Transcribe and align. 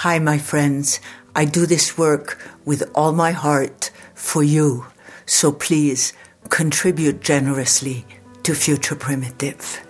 Hi, 0.00 0.18
my 0.18 0.38
friends. 0.38 0.98
I 1.36 1.44
do 1.44 1.66
this 1.66 1.98
work 1.98 2.38
with 2.64 2.90
all 2.94 3.12
my 3.12 3.32
heart 3.32 3.90
for 4.14 4.42
you. 4.42 4.86
So 5.26 5.52
please 5.52 6.14
contribute 6.48 7.20
generously 7.20 8.06
to 8.44 8.54
Future 8.54 8.94
Primitive. 8.94 9.82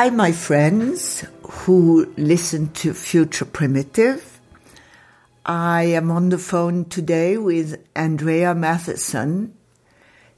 Hi, 0.00 0.08
my 0.08 0.32
friends 0.32 1.26
who 1.42 2.10
listen 2.16 2.72
to 2.72 2.94
Future 2.94 3.44
Primitive. 3.44 4.40
I 5.44 5.82
am 5.82 6.10
on 6.10 6.30
the 6.30 6.38
phone 6.38 6.86
today 6.86 7.36
with 7.36 7.86
Andrea 7.94 8.54
Mathieson. 8.54 9.52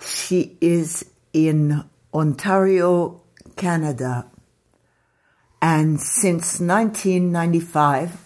She 0.04 0.56
is 0.60 1.04
in 1.32 1.84
Ontario, 2.12 3.22
Canada. 3.54 4.28
And 5.60 6.00
since 6.00 6.58
1995, 6.58 8.18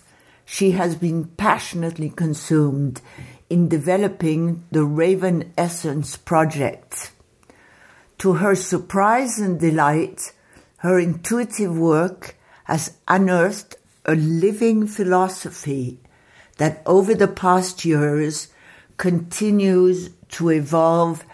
she 0.46 0.70
has 0.70 0.96
been 0.96 1.27
passionately 1.36 2.08
consumed 2.08 3.02
in 3.50 3.68
developing 3.68 4.64
the 4.70 4.84
Raven 4.84 5.52
Essence 5.58 6.16
project. 6.16 7.12
To 8.20 8.33
her 8.41 8.55
surprise 8.55 9.39
and 9.39 9.61
delight, 9.61 10.33
her 10.78 10.98
intuitive 10.98 11.77
work 11.77 12.36
has 12.64 12.96
unearthed 13.08 13.77
a 14.05 14.14
living 14.14 14.86
philosophy 14.86 15.98
that 16.58 16.83
over 16.86 17.14
the 17.14 17.28
past 17.28 17.84
years 17.84 18.48
continues 18.96 20.10
to 20.28 20.50
evolve 20.50 21.24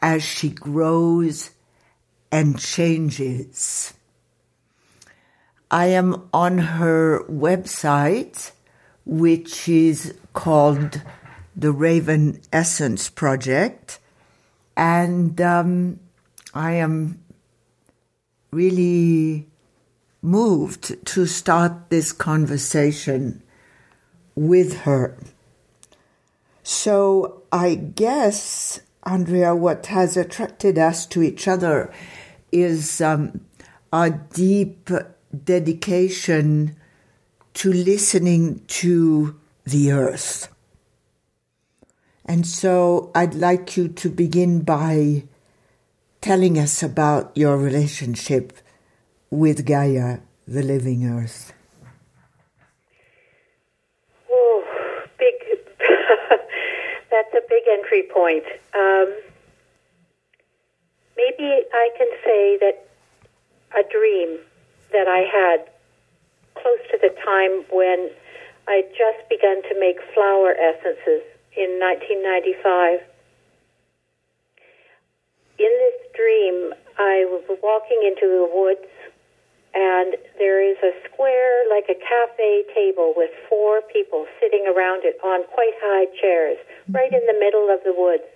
as 0.00 0.22
she 0.22 0.48
grows 0.48 1.50
and 2.30 2.58
changes. 2.58 3.94
I 5.70 5.86
am 5.86 6.28
on 6.34 6.58
her 6.58 7.24
website, 7.30 8.52
which 9.06 9.68
is 9.68 10.14
called 10.32 11.00
the 11.56 11.72
Raven 11.72 12.40
Essence 12.52 13.08
Project, 13.08 13.98
and 14.76 15.40
um, 15.40 16.00
I 16.54 16.72
am 16.72 17.21
really 18.52 19.46
moved 20.20 21.04
to 21.06 21.26
start 21.26 21.88
this 21.88 22.12
conversation 22.12 23.42
with 24.34 24.80
her. 24.80 25.16
So 26.62 27.42
I 27.50 27.74
guess, 27.74 28.80
Andrea, 29.04 29.54
what 29.54 29.86
has 29.86 30.16
attracted 30.16 30.78
us 30.78 31.06
to 31.06 31.22
each 31.22 31.48
other 31.48 31.92
is 32.52 33.00
um, 33.00 33.40
a 33.92 34.10
deep 34.10 34.90
dedication 35.44 36.76
to 37.54 37.72
listening 37.72 38.62
to 38.66 39.40
the 39.64 39.92
earth. 39.92 40.48
And 42.24 42.46
so 42.46 43.10
I'd 43.14 43.34
like 43.34 43.76
you 43.76 43.88
to 43.88 44.08
begin 44.08 44.60
by 44.60 45.24
telling 46.22 46.56
us 46.56 46.84
about 46.84 47.36
your 47.36 47.58
relationship 47.58 48.52
with 49.28 49.66
Gaia, 49.66 50.20
the 50.46 50.62
living 50.62 51.04
earth. 51.04 51.52
Oh, 54.30 54.64
big. 55.18 55.34
that's 57.10 57.34
a 57.34 57.42
big 57.48 57.64
entry 57.68 58.04
point. 58.14 58.44
Um, 58.72 59.12
maybe 61.16 61.66
I 61.74 61.90
can 61.98 62.08
say 62.24 62.56
that 62.60 62.86
a 63.76 63.82
dream 63.90 64.38
that 64.92 65.08
I 65.08 65.26
had 65.26 65.68
close 66.54 66.78
to 66.92 66.98
the 67.02 67.10
time 67.24 67.64
when 67.76 68.10
I 68.68 68.82
just 68.90 69.28
begun 69.28 69.60
to 69.62 69.80
make 69.80 69.96
flower 70.14 70.54
essences 70.54 71.26
in 71.56 71.80
1995 71.82 73.11
in 75.62 75.72
this 75.78 75.98
dream, 76.10 76.74
I 76.98 77.22
was 77.30 77.46
walking 77.62 78.02
into 78.02 78.26
the 78.26 78.50
woods, 78.50 78.90
and 79.74 80.18
there 80.36 80.58
is 80.58 80.76
a 80.82 80.90
square, 81.06 81.70
like 81.70 81.86
a 81.86 81.94
cafe 81.94 82.66
table, 82.74 83.14
with 83.16 83.30
four 83.48 83.80
people 83.80 84.26
sitting 84.42 84.66
around 84.66 85.06
it 85.06 85.16
on 85.22 85.46
quite 85.54 85.72
high 85.78 86.10
chairs, 86.20 86.58
right 86.90 87.12
in 87.12 87.22
the 87.30 87.38
middle 87.38 87.70
of 87.70 87.78
the 87.86 87.94
woods. 87.94 88.26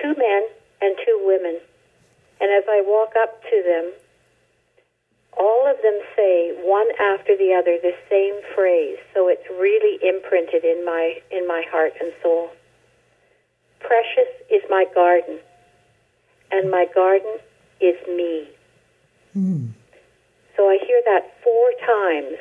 Two 0.00 0.16
men 0.16 0.48
and 0.80 0.96
two 1.04 1.20
women. 1.28 1.60
And 2.40 2.48
as 2.56 2.64
I 2.70 2.80
walk 2.86 3.12
up 3.20 3.42
to 3.42 3.56
them, 3.62 3.92
all 5.36 5.68
of 5.68 5.76
them 5.82 6.00
say 6.16 6.56
one 6.64 6.88
after 6.98 7.36
the 7.36 7.52
other 7.52 7.76
the 7.78 7.94
same 8.08 8.34
phrase, 8.56 8.96
so 9.12 9.28
it's 9.28 9.44
really 9.60 10.00
imprinted 10.02 10.64
in 10.64 10.84
my 10.84 11.20
in 11.30 11.46
my 11.46 11.62
heart 11.70 11.92
and 12.00 12.12
soul. 12.22 12.50
Precious 13.78 14.30
is 14.50 14.62
my 14.70 14.86
garden 14.94 15.38
and 16.50 16.70
my 16.70 16.86
garden 16.94 17.38
is 17.80 17.96
me. 18.08 18.48
Mm. 19.36 19.68
So 20.56 20.68
I 20.68 20.78
hear 20.84 21.00
that 21.06 21.32
four 21.44 21.70
times, 21.86 22.38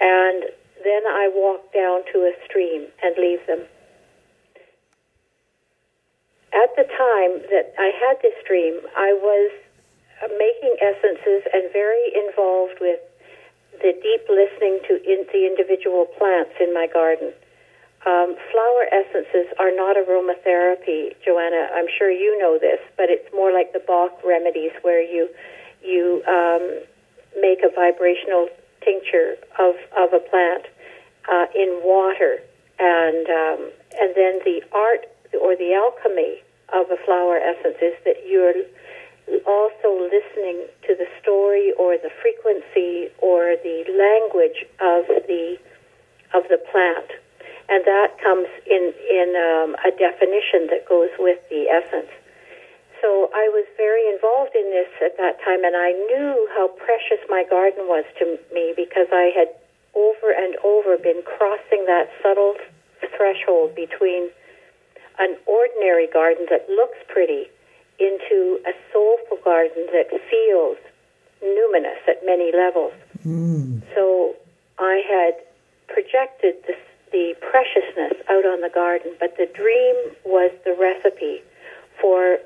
and 0.00 0.44
then 0.84 1.02
I 1.06 1.30
walk 1.34 1.72
down 1.72 2.02
to 2.12 2.18
a 2.20 2.32
stream 2.46 2.86
and 3.02 3.16
leave 3.18 3.44
them. 3.46 3.60
At 6.54 6.74
the 6.76 6.84
time 6.84 7.42
that 7.50 7.74
I 7.78 7.90
had 7.92 8.22
this 8.22 8.34
dream, 8.46 8.80
I 8.96 9.12
was 9.12 9.52
making 10.38 10.76
essences 10.80 11.42
and 11.52 11.70
very 11.72 12.14
involved 12.14 12.78
with 12.80 13.00
the 13.82 13.92
deep 13.92 14.26
listening 14.28 14.80
to 14.88 14.98
in 15.04 15.26
the 15.32 15.46
individual 15.46 16.06
plants 16.06 16.54
in 16.60 16.74
my 16.74 16.86
garden. 16.86 17.32
Um, 18.06 18.36
flower 18.52 18.86
essences 18.92 19.50
are 19.58 19.74
not 19.74 19.96
aromatherapy, 19.96 21.16
Joanna. 21.24 21.68
I'm 21.74 21.88
sure 21.98 22.10
you 22.10 22.38
know 22.38 22.58
this, 22.58 22.78
but 22.96 23.10
it's 23.10 23.26
more 23.34 23.52
like 23.52 23.72
the 23.72 23.80
Bach 23.80 24.12
remedies, 24.24 24.70
where 24.82 25.02
you 25.02 25.28
you 25.82 26.22
um, 26.28 26.82
make 27.40 27.60
a 27.64 27.70
vibrational 27.74 28.48
tincture 28.84 29.34
of 29.58 29.74
of 29.96 30.12
a 30.12 30.20
plant 30.20 30.66
uh, 31.30 31.46
in 31.54 31.80
water, 31.82 32.38
and 32.78 33.26
um, 33.26 33.70
and 34.00 34.14
then 34.14 34.38
the 34.44 34.62
art 34.72 35.06
or 35.40 35.56
the 35.56 35.74
alchemy 35.74 36.38
of 36.72 36.90
a 36.90 36.96
flower 37.04 37.38
essence 37.38 37.76
is 37.82 37.94
that 38.04 38.16
you're 38.28 38.54
also 39.46 40.08
listening 40.08 40.64
to 40.86 40.94
the 40.94 41.06
story 41.20 41.72
or 41.78 41.98
the 41.98 42.10
frequency 42.22 43.10
or 43.18 43.56
the 43.62 43.84
language 43.90 44.64
of 44.80 45.04
the 45.26 45.58
of 46.32 46.44
the 46.48 46.58
plant 46.70 47.10
and 47.68 47.84
that 47.84 48.18
comes 48.22 48.48
in 48.66 48.92
in 49.10 49.28
um, 49.36 49.76
a 49.84 49.90
definition 49.92 50.68
that 50.72 50.88
goes 50.88 51.10
with 51.18 51.38
the 51.50 51.68
essence. 51.68 52.10
So 53.00 53.30
I 53.32 53.46
was 53.54 53.64
very 53.76 54.10
involved 54.10 54.56
in 54.56 54.70
this 54.70 54.90
at 55.04 55.16
that 55.18 55.38
time, 55.44 55.62
and 55.62 55.76
I 55.76 55.92
knew 55.92 56.48
how 56.54 56.68
precious 56.68 57.22
my 57.28 57.44
garden 57.48 57.86
was 57.86 58.04
to 58.18 58.38
me 58.52 58.74
because 58.74 59.06
I 59.12 59.30
had 59.36 59.48
over 59.94 60.32
and 60.34 60.56
over 60.64 60.98
been 60.98 61.22
crossing 61.22 61.84
that 61.86 62.10
subtle 62.22 62.56
threshold 63.16 63.74
between 63.74 64.30
an 65.18 65.36
ordinary 65.46 66.06
garden 66.06 66.46
that 66.50 66.68
looks 66.68 66.98
pretty 67.08 67.46
into 67.98 68.58
a 68.66 68.72
soulful 68.92 69.38
garden 69.44 69.86
that 69.92 70.08
feels 70.30 70.78
numinous 71.42 71.98
at 72.06 72.24
many 72.24 72.52
levels. 72.54 72.92
Mm. 73.26 73.82
So 73.94 74.34
I 74.78 75.02
had 75.06 75.34
projected 75.88 76.54
this 76.66 76.78
the 77.12 77.34
preciousness 77.40 78.14
out 78.28 78.44
on 78.44 78.60
the 78.60 78.70
garden, 78.70 79.12
but 79.20 79.36
the 79.36 79.46
dream 79.46 79.96
was 80.24 80.50
the 80.64 80.74
recipe 80.78 81.42
for 82.00 82.38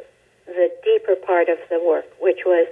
the 0.47 0.71
deeper 0.85 1.17
part 1.17 1.49
of 1.49 1.59
the 1.71 1.81
work, 1.83 2.07
which 2.21 2.41
was 2.45 2.67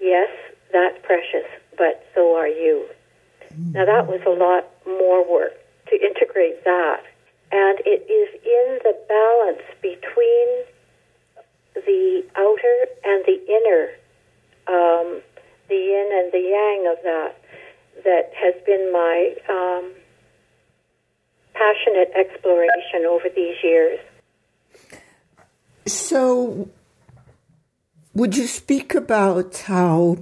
yes, 0.00 0.28
that's 0.72 0.98
precious, 1.02 1.46
but 1.76 2.04
so 2.14 2.36
are 2.36 2.48
you. 2.48 2.86
Mm-hmm. 3.52 3.72
Now, 3.72 3.84
that 3.86 4.06
was 4.06 4.20
a 4.26 4.30
lot 4.30 4.66
more 4.86 5.28
work 5.28 5.54
to 5.88 5.94
integrate 5.94 6.64
that. 6.64 7.02
And 7.50 7.80
it 7.86 8.04
is 8.10 8.28
in 8.44 8.78
the 8.84 8.94
balance 9.08 9.64
between 9.80 10.48
the 11.74 12.24
outer 12.36 12.86
and 13.04 13.24
the 13.24 13.40
inner, 13.48 13.88
um, 14.66 15.22
the 15.68 15.76
yin 15.76 16.08
and 16.12 16.32
the 16.32 16.44
yang 16.44 16.92
of 16.92 17.02
that, 17.04 17.36
that 18.04 18.32
has 18.36 18.54
been 18.66 18.92
my 18.92 19.34
um, 19.48 19.92
passionate 21.58 22.10
exploration 22.14 23.04
over 23.06 23.28
these 23.34 23.56
years. 23.62 23.98
So, 25.86 26.68
would 28.14 28.36
you 28.36 28.46
speak 28.46 28.94
about 28.94 29.56
how 29.66 30.18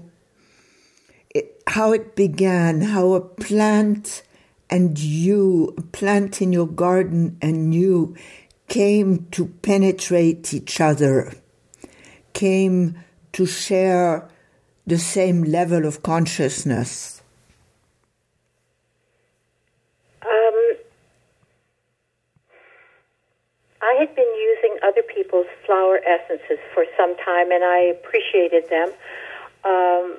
it, 1.31 1.63
how 1.67 1.93
it 1.93 2.17
began, 2.17 2.81
how 2.81 3.13
a 3.13 3.21
plant 3.21 4.23
and 4.71 4.99
you, 4.99 5.75
a 5.77 5.83
plant 5.83 6.43
in 6.43 6.53
your 6.53 6.67
garden 6.67 7.39
and 7.41 7.75
you 7.75 8.17
came 8.69 9.27
to 9.31 9.47
penetrate 9.47 10.53
each 10.53 10.81
other, 10.81 11.33
came 12.33 12.99
to 13.33 13.47
share 13.47 14.29
the 14.87 14.99
same 14.99 15.43
level 15.43 15.85
of 15.87 16.03
consciousness? 16.03 17.23
Um, 20.23 20.77
I 23.83 23.97
had 23.99 24.15
been 24.15 24.33
using 24.35 24.79
other 24.83 25.03
people's 25.15 25.47
flower 25.67 26.01
essences 26.07 26.59
for 26.73 26.87
some 26.97 27.17
time, 27.19 27.51
and 27.51 27.65
I 27.65 27.93
appreciated 27.93 28.71
them. 28.71 28.89
Um, 29.65 30.17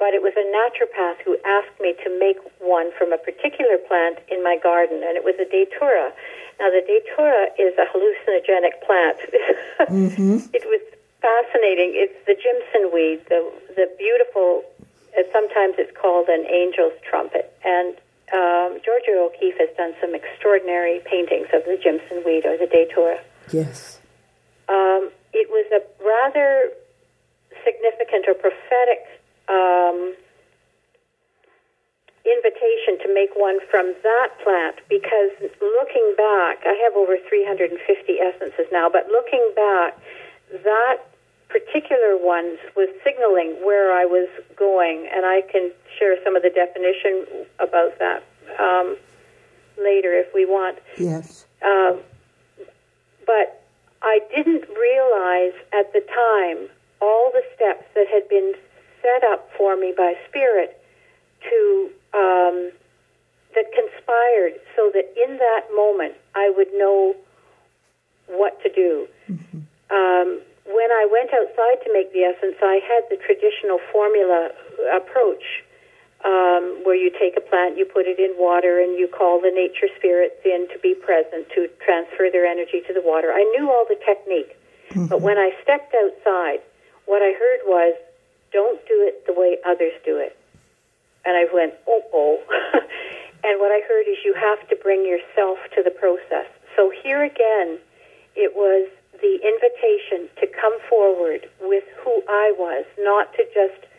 but 0.00 0.16
it 0.16 0.24
was 0.24 0.32
a 0.32 0.46
naturopath 0.48 1.20
who 1.22 1.36
asked 1.44 1.76
me 1.78 1.92
to 2.02 2.08
make 2.18 2.40
one 2.58 2.90
from 2.96 3.12
a 3.12 3.18
particular 3.18 3.76
plant 3.76 4.18
in 4.32 4.42
my 4.42 4.56
garden, 4.56 5.04
and 5.04 5.14
it 5.14 5.22
was 5.22 5.36
a 5.36 5.44
datura. 5.44 6.10
Now, 6.58 6.72
the 6.72 6.80
datura 6.80 7.52
is 7.60 7.76
a 7.76 7.84
hallucinogenic 7.84 8.80
plant. 8.80 9.18
mm-hmm. 9.92 10.38
It 10.56 10.64
was 10.64 10.80
fascinating. 11.20 11.92
It's 11.92 12.16
the 12.24 12.34
Jimson 12.34 12.90
weed, 12.92 13.20
the 13.28 13.44
the 13.76 13.92
beautiful. 14.00 14.64
Uh, 15.12 15.22
sometimes 15.32 15.74
it's 15.76 15.92
called 15.96 16.28
an 16.28 16.46
angel's 16.46 16.96
trumpet, 17.04 17.52
and 17.64 17.94
um, 18.32 18.80
Georgia 18.84 19.18
O'Keeffe 19.18 19.58
has 19.58 19.68
done 19.76 19.92
some 20.00 20.14
extraordinary 20.14 21.00
paintings 21.04 21.48
of 21.52 21.64
the 21.64 21.76
Jimson 21.76 22.22
weed 22.24 22.46
or 22.46 22.56
the 22.56 22.66
datura. 22.66 23.20
Yes. 23.52 23.99
Um, 24.70 25.10
it 25.34 25.50
was 25.50 25.66
a 25.74 25.82
rather 25.98 26.70
significant 27.66 28.26
or 28.28 28.34
prophetic 28.34 29.02
um, 29.50 30.14
invitation 32.22 33.02
to 33.02 33.08
make 33.12 33.30
one 33.34 33.58
from 33.70 33.94
that 34.02 34.28
plant 34.44 34.76
because 34.88 35.34
looking 35.60 36.14
back, 36.16 36.62
I 36.62 36.78
have 36.86 36.94
over 36.94 37.16
350 37.28 37.74
essences 38.20 38.66
now, 38.70 38.88
but 38.88 39.08
looking 39.08 39.42
back, 39.56 39.98
that 40.62 40.98
particular 41.48 42.16
ones 42.16 42.58
was 42.76 42.88
signaling 43.02 43.58
where 43.64 43.92
I 43.92 44.04
was 44.04 44.28
going, 44.56 45.08
and 45.12 45.26
I 45.26 45.42
can 45.50 45.72
share 45.98 46.16
some 46.22 46.36
of 46.36 46.42
the 46.42 46.50
definition 46.50 47.26
about 47.58 47.98
that 47.98 48.22
um, 48.58 48.96
later 49.82 50.14
if 50.14 50.32
we 50.32 50.46
want. 50.46 50.78
Yes. 50.96 51.46
Um, 51.64 51.98
but 53.26 53.59
I 54.02 54.20
didn't 54.34 54.64
realize 54.68 55.54
at 55.72 55.92
the 55.92 56.00
time 56.00 56.68
all 57.00 57.30
the 57.32 57.42
steps 57.54 57.84
that 57.94 58.06
had 58.08 58.28
been 58.28 58.54
set 59.02 59.24
up 59.30 59.50
for 59.56 59.76
me 59.76 59.92
by 59.96 60.14
Spirit 60.28 60.82
to 61.48 61.90
um, 62.12 62.72
that 63.54 63.66
conspired 63.72 64.54
so 64.76 64.90
that 64.94 65.10
in 65.16 65.38
that 65.38 65.62
moment 65.74 66.14
I 66.34 66.52
would 66.54 66.72
know 66.74 67.16
what 68.28 68.62
to 68.62 68.72
do. 68.72 69.08
Mm-hmm. 69.28 69.58
Um, 69.90 70.40
when 70.66 70.90
I 70.92 71.08
went 71.10 71.30
outside 71.34 71.82
to 71.84 71.92
make 71.92 72.12
the 72.12 72.22
essence, 72.22 72.56
I 72.62 72.80
had 72.86 73.02
the 73.10 73.16
traditional 73.16 73.80
formula 73.92 74.50
approach 74.94 75.42
um, 76.24 76.84
where 76.84 76.96
you 76.96 77.10
take 77.10 77.36
a 77.36 77.40
plant, 77.40 77.78
you 77.78 77.84
put 77.84 78.06
it 78.06 78.18
in 78.18 78.34
water, 78.36 78.80
and 78.80 78.98
you 78.98 79.08
call 79.08 79.40
the 79.40 79.50
nature 79.50 79.88
spirits 79.96 80.36
in 80.44 80.68
to 80.72 80.78
be 80.80 80.94
present 80.94 81.48
to 81.54 81.68
transfer 81.84 82.28
their 82.30 82.44
energy 82.44 82.82
to 82.86 82.92
the 82.92 83.00
water. 83.00 83.32
I 83.32 83.44
knew 83.56 83.70
all 83.70 83.86
the 83.88 83.96
technique, 84.04 84.56
mm-hmm. 84.90 85.06
but 85.06 85.20
when 85.20 85.38
I 85.38 85.52
stepped 85.62 85.94
outside, 85.94 86.60
what 87.06 87.22
I 87.22 87.32
heard 87.32 87.60
was, 87.64 87.96
don't 88.52 88.80
do 88.86 89.00
it 89.06 89.26
the 89.26 89.32
way 89.32 89.56
others 89.64 89.92
do 90.04 90.16
it. 90.18 90.36
And 91.24 91.36
I 91.36 91.46
went, 91.52 91.74
oh, 91.86 92.02
oh. 92.12 92.38
and 93.44 93.60
what 93.60 93.72
I 93.72 93.80
heard 93.88 94.08
is 94.08 94.18
you 94.24 94.34
have 94.34 94.68
to 94.68 94.76
bring 94.76 95.04
yourself 95.06 95.58
to 95.76 95.82
the 95.82 95.90
process. 95.90 96.46
So 96.76 96.92
here 97.02 97.22
again, 97.22 97.78
it 98.36 98.54
was 98.54 98.88
the 99.20 99.36
invitation 99.42 100.28
to 100.40 100.46
come 100.48 100.76
forward 100.88 101.48
with 101.60 101.84
who 102.04 102.22
I 102.28 102.52
was, 102.56 102.84
not 102.98 103.32
to 103.34 103.44
just 103.52 103.89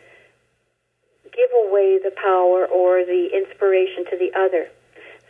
give 1.32 1.50
away 1.66 1.98
the 1.98 2.12
power 2.12 2.66
or 2.66 3.04
the 3.04 3.28
inspiration 3.32 4.04
to 4.10 4.16
the 4.16 4.30
other. 4.38 4.68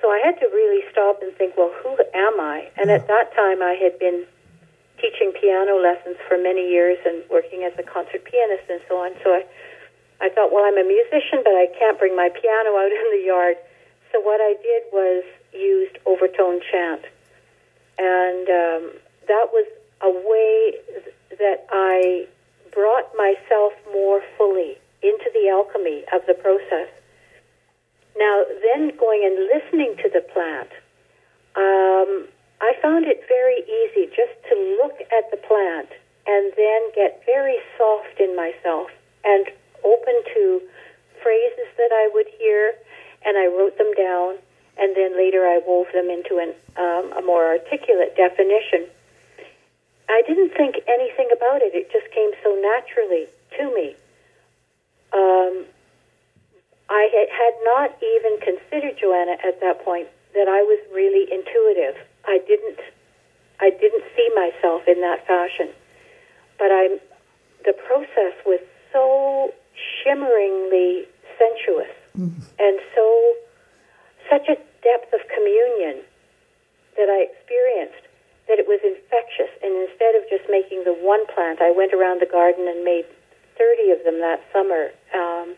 So 0.03 0.11
I 0.11 0.21
had 0.25 0.39
to 0.41 0.47
really 0.51 0.83
stop 0.91 1.23
and 1.23 1.33
think, 1.39 1.57
well, 1.57 1.73
who 1.83 1.95
am 2.13 2.41
I? 2.41 2.69
And 2.77 2.91
at 2.91 3.07
that 3.07 3.35
time, 3.35 3.63
I 3.63 3.79
had 3.79 3.99
been 3.99 4.27
teaching 4.99 5.33
piano 5.41 5.79
lessons 5.79 6.17
for 6.29 6.37
many 6.39 6.71
years 6.71 6.99
and 7.07 7.23
working 7.31 7.63
as 7.63 7.73
a 7.79 7.83
concert 7.83 8.25
pianist 8.25 8.67
and 8.69 8.81
so 8.89 8.99
on. 8.99 9.13
So 9.23 9.31
I, 9.31 9.47
I 10.21 10.29
thought, 10.31 10.53
well, 10.53 10.65
I'm 10.65 10.79
a 10.79 10.87
musician, 10.87 11.43
but 11.47 11.55
I 11.55 11.67
can't 11.79 11.99
bring 11.99 12.17
my 12.17 12.31
piano 12.31 12.71
out 12.83 12.91
in 12.91 13.07
the 13.15 13.23
yard. 13.25 13.57
So 14.11 14.21
what 14.21 14.41
I 14.43 14.55
did 14.61 14.83
was 14.93 15.25
used 15.55 15.99
overtone 16.05 16.61
chant, 16.71 17.03
and 17.99 18.45
um, 18.49 18.93
that 19.29 19.49
was 19.53 19.67
a 20.03 20.11
way 20.11 20.77
that 21.39 21.67
I 21.71 22.27
brought 22.73 23.09
myself 23.17 23.73
more 23.93 24.21
fully 24.37 24.77
into 25.03 25.31
the 25.35 25.49
alchemy 25.51 26.05
of 26.13 26.23
the 26.27 26.35
process. 26.35 26.89
Now, 28.17 28.45
then 28.63 28.93
going 28.97 29.25
and 29.25 29.49
listening 29.51 29.97
to 30.03 30.09
the 30.09 30.21
plant, 30.21 30.71
um, 31.57 32.29
I 32.61 32.75
found 32.81 33.07
it 33.07 33.25
very 33.29 33.61
easy 33.67 34.07
just 34.15 34.33
to 34.51 34.55
look 34.83 34.95
at 35.11 35.31
the 35.31 35.37
plant 35.37 35.89
and 36.27 36.53
then 36.57 36.81
get 36.95 37.23
very 37.27 37.59
soft 37.77 38.21
in 38.21 38.37
myself 38.37 38.91
and 39.25 39.47
open 39.85 40.15
to 40.35 40.63
phrases 41.23 41.69
that 41.79 41.91
I 41.91 42.11
would 42.15 42.27
hear, 42.39 42.75
and 43.25 43.39
I 43.39 43.47
wrote 43.47 43.79
them 43.79 43.93
down, 43.95 44.39
and 44.79 44.95
then 44.97 45.17
later 45.17 45.47
I 45.47 45.61
wove 45.67 45.87
them 45.93 46.11
into 46.11 46.39
an, 46.39 46.55
um, 46.77 47.13
a 47.19 47.23
more 47.23 47.47
articulate 47.47 48.17
definition. 48.17 48.87
I 50.09 50.23
didn't 50.27 50.55
think 50.55 50.77
anything 50.87 51.31
about 51.33 51.63
it. 51.63 51.75
It 51.75 51.91
just 51.91 52.11
came 52.13 52.31
so 52.43 52.55
naturally 52.55 53.27
to 53.59 53.75
me. 53.75 53.97
Um, 55.13 55.65
I 56.89 57.27
had 57.33 57.55
not 57.65 57.97
even 58.03 58.39
considered 58.41 58.99
Joanna 59.01 59.37
at 59.45 59.61
that 59.61 59.85
point 59.85 60.09
that 60.35 60.49
I 60.49 60.63
was 60.63 60.81
really 60.93 61.25
intuitive. 61.31 61.97
I 62.27 62.39
didn't, 62.47 62.81
I 63.61 63.71
didn't 63.71 64.05
see 64.17 64.29
myself 64.35 64.83
in 64.87 65.01
that 65.01 65.27
fashion, 65.27 65.69
but 66.59 66.71
I, 66.71 66.99
the 67.65 67.73
process 67.73 68.35
was 68.45 68.61
so 68.93 69.53
shimmeringly 69.73 71.09
sensuous 71.39 71.93
mm-hmm. 72.17 72.43
and 72.59 72.81
so 72.95 73.35
such 74.31 74.49
a 74.49 74.57
depth 74.85 75.13
of 75.13 75.21
communion 75.33 76.05
that 76.97 77.09
I 77.09 77.25
experienced 77.25 78.05
that 78.49 78.59
it 78.59 78.67
was 78.67 78.81
infectious. 78.85 79.51
And 79.63 79.89
instead 79.89 80.15
of 80.15 80.29
just 80.29 80.45
making 80.51 80.85
the 80.85 80.93
one 80.93 81.25
plant, 81.33 81.61
I 81.61 81.71
went 81.71 81.95
around 81.95 82.21
the 82.21 82.29
garden 82.29 82.69
and 82.69 82.85
made 82.85 83.07
30 83.77 83.91
of 83.93 84.05
them 84.05 84.21
that 84.21 84.41
summer. 84.53 84.91
Um, 85.15 85.55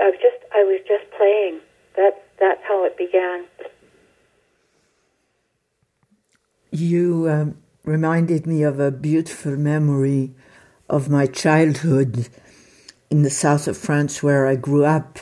I 0.00 0.10
was 0.10 0.18
just 0.20 0.44
I 0.54 0.64
was 0.64 0.80
just 0.86 1.10
playing. 1.16 1.60
That's 1.96 2.20
that's 2.38 2.60
how 2.66 2.84
it 2.84 2.96
began. 2.96 3.44
You 6.70 7.28
um, 7.28 7.56
reminded 7.84 8.46
me 8.46 8.62
of 8.62 8.78
a 8.80 8.90
beautiful 8.90 9.56
memory 9.56 10.32
of 10.88 11.08
my 11.08 11.26
childhood 11.26 12.28
in 13.10 13.22
the 13.22 13.30
south 13.30 13.66
of 13.68 13.76
France 13.76 14.22
where 14.22 14.46
I 14.46 14.56
grew 14.56 14.84
up. 14.84 15.18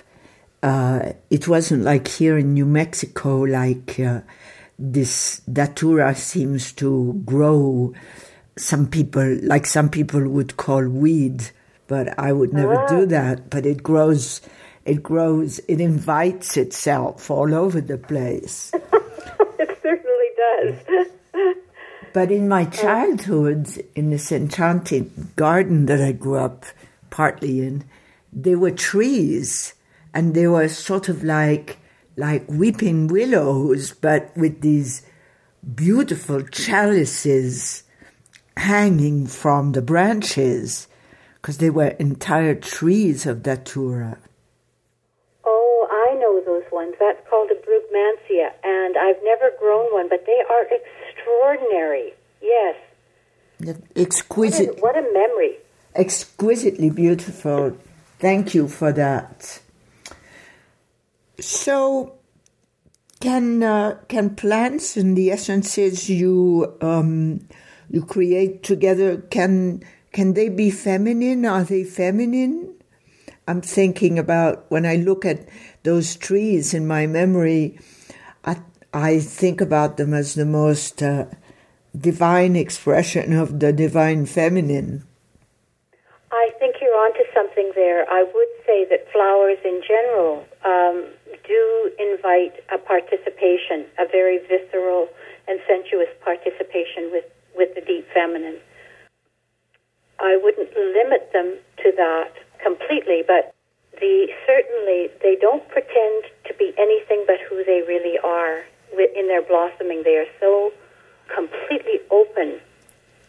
Uh, 0.63 1.13
it 1.31 1.49
wasn't 1.49 1.85
like 1.85 2.09
here 2.09 2.37
in 2.37 2.53
New 2.53 2.67
Mexico, 2.67 3.41
like 3.41 3.99
uh, 3.99 4.21
this 4.79 5.41
datura 5.41 6.15
seems 6.15 6.73
to 6.75 7.21
grow. 7.25 7.95
Some 8.57 8.89
people, 8.89 9.39
like 9.43 9.67
some 9.67 9.89
people 9.89 10.29
would 10.29 10.57
call 10.57 10.87
weed, 10.89 11.51
but 11.89 12.17
I 12.19 12.33
would 12.33 12.53
never 12.53 12.87
do 12.89 13.07
that. 13.07 13.51
But 13.51 13.67
it 13.67 13.83
grows, 13.83 14.41
it 14.85 15.03
grows, 15.03 15.59
it 15.67 15.81
invites 15.81 16.57
itself 16.57 17.31
all 17.31 17.53
over 17.53 17.81
the 17.81 17.99
place. 17.99 18.71
it 19.59 19.79
certainly 19.83 20.31
does. 20.37 21.07
but 22.13 22.31
in 22.31 22.49
my 22.49 22.63
uh, 22.63 22.71
childhood, 22.71 23.69
in 23.97 24.11
this 24.11 24.31
enchanted 24.31 25.35
garden 25.35 25.87
that 25.87 26.01
I 26.01 26.13
grew 26.13 26.37
up 26.37 26.67
partly 27.11 27.61
in, 27.61 27.85
there 28.33 28.59
were 28.59 28.71
trees, 28.71 29.75
and 30.15 30.35
they 30.35 30.47
were 30.47 30.69
sort 30.69 31.09
of 31.09 31.25
like 31.25 31.79
like 32.17 32.45
weeping 32.49 33.07
willows, 33.07 33.93
but 33.93 34.37
with 34.37 34.61
these 34.61 35.03
beautiful 35.75 36.43
chalices 36.43 37.85
hanging 38.57 39.25
from 39.25 39.71
the 39.71 39.81
branches 39.81 40.89
because 41.41 41.59
they 41.59 41.71
were 41.71 41.89
entire 41.99 42.55
trees 42.55 43.27
of 43.27 43.43
datura. 43.43 44.19
Oh, 45.45 45.89
I 45.91 46.15
know 46.15 46.43
those 46.45 46.71
ones. 46.73 46.95
That's 46.99 47.21
called 47.29 47.51
a 47.51 47.55
brugmansia, 47.55 48.53
and 48.65 48.97
I've 48.97 49.23
never 49.23 49.53
grown 49.59 49.93
one, 49.93 50.09
but 50.09 50.27
they 50.27 50.43
are 50.51 50.67
extraordinary. 50.71 52.13
Yes. 52.43 52.77
Exquisite. 53.97 54.81
What 54.81 54.97
a, 54.97 55.01
what 55.01 55.11
a 55.11 55.13
memory. 55.13 55.57
Exquisitely 55.95 56.91
beautiful. 56.91 57.77
Thank 58.19 58.55
you 58.55 58.69
for 58.69 58.93
that. 58.93 59.61
So, 61.41 62.19
can 63.21 63.63
uh, 63.63 63.99
can 64.09 64.35
plants 64.35 64.97
and 64.97 65.17
the 65.17 65.31
essences 65.31 66.09
you 66.09 66.77
um, 66.81 67.49
you 67.91 68.03
create 68.03 68.63
together 68.63 69.19
can 69.31 69.83
can 70.19 70.35
they 70.35 70.49
be 70.49 70.69
feminine? 70.69 71.47
Are 71.47 71.63
they 71.63 71.85
feminine? 71.85 72.75
I'm 73.47 73.61
thinking 73.61 74.19
about 74.19 74.69
when 74.69 74.85
I 74.85 74.97
look 74.97 75.25
at 75.25 75.47
those 75.85 76.17
trees 76.17 76.75
in 76.75 76.89
my 76.89 77.07
memory. 77.07 77.79
I 78.45 78.57
I 78.93 79.21
think 79.21 79.61
about 79.61 79.97
them 79.97 80.13
as 80.13 80.35
the 80.35 80.45
most 80.45 81.05
uh, 81.05 81.27
divine 81.97 82.57
expression 82.57 83.33
of 83.33 83.61
the 83.61 83.73
divine 83.73 84.27
feminine. 84.27 85.07
I 86.33 86.51
think 86.59 86.83
you're 86.83 86.99
onto 86.99 87.23
something 87.33 87.71
there. 87.77 88.03
I 88.11 88.25
would 88.25 88.53
say 88.67 88.91
that 88.91 89.07
flowers 89.15 89.63
in 89.65 89.81
general 89.87 90.43
um, 90.67 91.15
do 91.47 91.63
invite 92.11 92.59
a 92.75 92.79
participation, 92.79 93.87
a 94.03 94.07
very 94.11 94.39
visceral 94.51 95.07
and 95.47 95.61
sensuous 95.69 96.11
participation 96.25 97.13
with, 97.15 97.27
with 97.55 97.73
the 97.77 97.83
deep 97.83 98.05
feminine. 98.13 98.59
I 100.29 100.37
wouldn't 100.37 100.77
limit 100.77 101.33
them 101.33 101.57
to 101.83 101.93
that 101.97 102.33
completely, 102.63 103.25
but 103.27 103.55
the 103.99 104.29
certainly 104.47 105.09
they 105.23 105.37
don't 105.41 105.67
pretend 105.69 106.25
to 106.47 106.55
be 106.59 106.75
anything 106.77 107.25
but 107.27 107.41
who 107.49 107.65
they 107.65 107.83
really 107.89 108.19
are 108.23 108.65
in 108.93 109.29
their 109.29 109.43
blossoming. 109.43 110.03
They 110.03 110.17
are 110.17 110.31
so 110.39 110.73
completely 111.35 112.01
open 112.11 112.61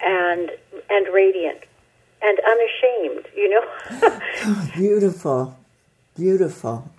and 0.02 0.52
and 0.90 1.08
radiant 1.14 1.62
and 2.22 2.38
unashamed, 2.54 3.28
you 3.36 3.50
know. 3.50 4.20
Oh, 4.42 4.70
beautiful. 4.74 5.58
Beautiful. 6.16 6.90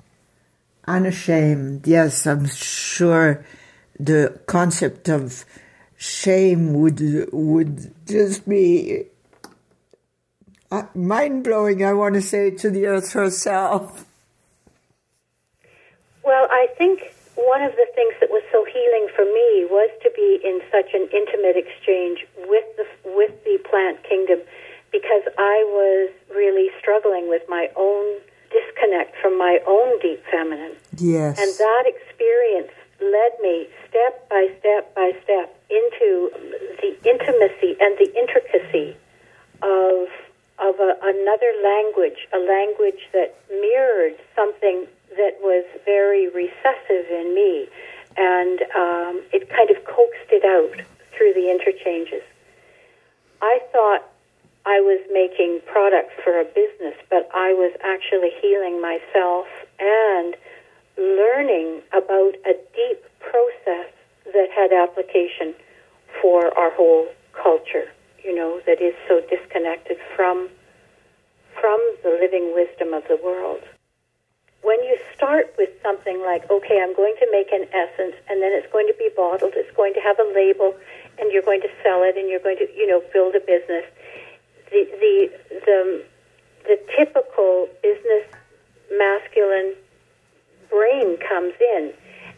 Unashamed. 0.86 1.86
Yes, 1.86 2.26
I'm 2.26 2.46
sure 2.46 3.44
the 3.98 4.40
concept 4.46 5.08
of 5.08 5.44
shame 5.96 6.74
would 6.74 7.00
would 7.32 7.94
just 8.06 8.48
be 8.48 9.09
Uh, 10.70 10.84
mind 10.94 11.42
blowing. 11.42 11.84
I 11.84 11.92
want 11.92 12.14
to 12.14 12.22
say 12.22 12.50
to 12.50 12.70
the 12.70 12.86
earth 12.86 13.12
herself. 13.12 14.06
Well, 16.24 16.46
I 16.50 16.68
think 16.78 17.12
one 17.34 17.62
of 17.62 17.72
the 17.72 17.86
things 17.94 18.14
that 18.20 18.30
was 18.30 18.44
so 18.52 18.64
healing 18.64 19.08
for 19.16 19.24
me 19.24 19.66
was 19.66 19.90
to 20.02 20.10
be 20.14 20.38
in 20.44 20.60
such 20.70 20.94
an 20.94 21.08
intimate 21.12 21.56
exchange 21.56 22.24
with 22.46 22.64
the 22.76 22.86
with 23.16 23.32
the 23.44 23.58
plant 23.68 24.02
kingdom 24.04 24.38
because 24.92 25.22
I 25.38 25.64
was 25.66 26.10
really 26.30 26.70
struggling 26.78 27.28
with 27.28 27.42
my 27.48 27.68
own 27.74 28.20
disconnect 28.50 29.16
from 29.22 29.38
my 29.38 29.58
own 29.66 29.98
deep 30.00 30.22
feminine. 30.30 30.76
Yes. 30.98 31.38
And 31.38 31.50
that 31.50 31.84
experience 31.86 32.70
led 33.00 33.32
me 33.40 33.66
step 33.88 34.28
by 34.28 34.50
step 34.60 34.94
by 34.94 35.12
step 35.24 35.50
into 35.70 36.30
the 36.78 36.94
intimacy 37.08 37.74
and 37.80 37.96
the 37.98 38.12
intricacy 38.14 38.96
of 39.62 40.06
of 40.60 40.78
a, 40.78 40.96
another 41.02 41.52
language, 41.62 42.28
a 42.32 42.38
language 42.38 43.08
that 43.12 43.34
mirrored 43.50 44.16
something 44.36 44.86
that 45.16 45.38
was 45.40 45.64
very 45.84 46.28
recessive 46.28 47.06
in 47.10 47.34
me, 47.34 47.66
and 48.16 48.60
um, 48.76 49.22
it 49.32 49.48
kind 49.48 49.70
of 49.70 49.84
coaxed 49.84 50.30
it 50.30 50.44
out 50.44 50.84
through 51.16 51.34
the 51.34 51.50
interchanges. 51.50 52.22
I 53.42 53.60
thought 53.72 54.06
I 54.66 54.80
was 54.80 55.00
making 55.10 55.60
products 55.66 56.12
for 56.22 56.38
a 56.38 56.44
business, 56.44 56.94
but 57.08 57.28
I 57.34 57.54
was 57.54 57.72
actually 57.82 58.30
healing 58.42 58.80
myself 58.80 59.46
and 59.78 60.36
learning 60.98 61.80
about 61.92 62.34
a 62.44 62.54
deep 62.76 63.02
process 63.20 63.90
that 64.26 64.48
had 64.54 64.72
application 64.72 65.54
for 66.20 66.56
our 66.58 66.70
whole 66.72 67.08
culture, 67.32 67.90
you 68.24 68.34
know, 68.34 68.60
that 68.66 68.80
is 68.80 68.94
so 69.08 69.20
disconnected 69.28 69.98
from 70.16 70.48
from 71.60 71.80
the 72.02 72.16
living 72.20 72.54
wisdom 72.54 72.94
of 72.94 73.02
the 73.08 73.18
world. 73.22 73.60
When 74.62 74.82
you 74.84 74.96
start 75.14 75.52
with 75.58 75.70
something 75.82 76.20
like, 76.20 76.48
okay, 76.50 76.80
I'm 76.80 76.94
going 76.94 77.14
to 77.20 77.28
make 77.32 77.52
an 77.52 77.66
essence 77.72 78.14
and 78.28 78.40
then 78.40 78.52
it's 78.52 78.70
going 78.72 78.86
to 78.86 78.94
be 78.96 79.10
bottled, 79.16 79.52
it's 79.56 79.74
going 79.76 79.92
to 79.94 80.00
have 80.00 80.18
a 80.20 80.28
label 80.34 80.74
and 81.18 81.32
you're 81.32 81.42
going 81.42 81.60
to 81.60 81.72
sell 81.82 82.02
it 82.02 82.16
and 82.16 82.28
you're 82.28 82.44
going 82.44 82.58
to, 82.58 82.68
you 82.76 82.86
know, 82.86 83.02
build 83.12 83.34
a 83.34 83.40
business 83.40 83.84
the 84.70 84.86
the 85.00 85.30
the, 85.66 86.04
the 86.64 86.78
typical 86.96 87.68
business 87.82 88.24
masculine 88.96 89.74
brain 90.70 91.16
comes 91.28 91.54
in 91.74 91.92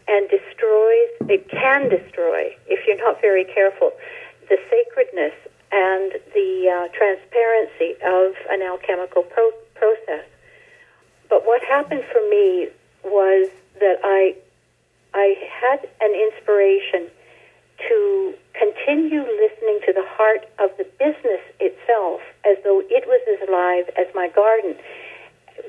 and 0.07 0.29
destroys 0.29 1.09
it 1.29 1.49
can 1.49 1.89
destroy 1.89 2.49
if 2.67 2.85
you're 2.87 2.97
not 2.97 3.21
very 3.21 3.45
careful 3.45 3.91
the 4.49 4.57
sacredness 4.69 5.33
and 5.73 6.13
the 6.37 6.69
uh, 6.69 6.87
transparency 6.93 7.97
of 8.05 8.37
an 8.51 8.61
alchemical 8.61 9.23
pro- 9.23 9.57
process. 9.73 10.25
But 11.29 11.45
what 11.45 11.63
happened 11.63 12.03
for 12.11 12.21
me 12.29 12.69
was 13.03 13.49
that 13.79 13.99
i 14.03 14.35
i 15.13 15.35
had 15.61 15.79
an 15.99 16.13
inspiration 16.13 17.09
to 17.89 18.33
continue 18.53 19.21
listening 19.21 19.79
to 19.85 19.91
the 19.93 20.05
heart 20.05 20.45
of 20.59 20.69
the 20.77 20.85
business 21.01 21.41
itself 21.59 22.21
as 22.45 22.55
though 22.63 22.79
it 22.85 23.03
was 23.07 23.19
as 23.27 23.49
alive 23.49 23.89
as 23.97 24.07
my 24.15 24.29
garden 24.29 24.77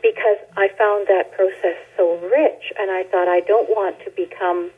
because 0.02 0.38
I 0.56 0.68
found 0.76 1.08
that 1.08 1.32
process 1.32 1.80
so 1.96 2.20
rich 2.28 2.72
and 2.78 2.90
I 2.90 3.04
thought 3.04 3.26
I 3.26 3.40
don't 3.40 3.68
want 3.68 3.98
to 4.04 4.10
become 4.12 4.70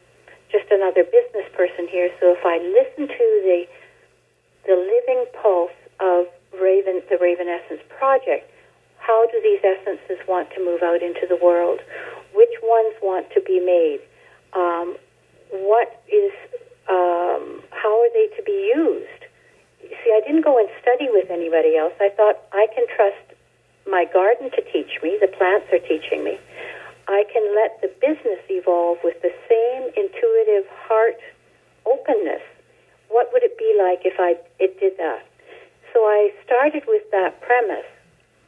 just 0.50 0.70
another 0.70 1.02
business 1.04 1.46
person 1.52 1.88
here 1.90 2.10
so 2.20 2.32
if 2.32 2.42
I 2.46 2.58
listen 2.62 3.08
to 3.10 3.26
the 3.44 3.66
the 4.66 4.76
living 4.76 5.24
pulse 5.40 5.78
of 6.00 6.26
Raven 6.60 7.02
the 7.10 7.18
Raven 7.20 7.48
Essence 7.48 7.80
project 7.98 8.50
how 8.98 9.26
do 9.30 9.40
these 9.42 9.62
essences 9.62 10.18
want 10.26 10.50
to 10.50 10.64
move 10.64 10.82
out 10.82 11.02
into 11.02 11.26
the 11.28 11.36
world 11.36 11.80
which 12.34 12.54
ones 12.62 12.94
want 13.02 13.26
to 13.34 13.40
be 13.40 13.60
made 13.60 14.00
um, 14.52 14.96
what 15.52 16.02
is 16.08 16.32
um, 16.88 17.62
how 17.70 17.94
are 18.02 18.12
they 18.14 18.30
to 18.36 18.42
be 18.42 18.72
used? 18.74 19.22
See, 19.82 20.10
I 20.14 20.20
didn't 20.26 20.42
go 20.42 20.58
and 20.58 20.68
study 20.82 21.08
with 21.10 21.30
anybody 21.30 21.76
else. 21.76 21.92
I 22.00 22.10
thought 22.10 22.42
I 22.52 22.66
can 22.74 22.86
trust 22.94 23.38
my 23.86 24.04
garden 24.12 24.50
to 24.50 24.62
teach 24.72 24.98
me, 25.02 25.16
the 25.20 25.28
plants 25.28 25.66
are 25.72 25.78
teaching 25.78 26.24
me. 26.24 26.38
I 27.06 27.22
can 27.32 27.54
let 27.54 27.80
the 27.80 27.90
business 28.02 28.42
evolve 28.50 28.98
with 29.04 29.22
the 29.22 29.30
same 29.46 29.82
intuitive 29.94 30.66
heart 30.90 31.18
openness. 31.86 32.42
What 33.08 33.32
would 33.32 33.42
it 33.42 33.56
be 33.58 33.76
like 33.78 34.04
if 34.04 34.18
I 34.18 34.36
it 34.58 34.78
did 34.80 34.96
that? 34.98 35.26
So 35.92 36.00
I 36.00 36.30
started 36.44 36.82
with 36.86 37.02
that 37.10 37.40
premise, 37.40 37.88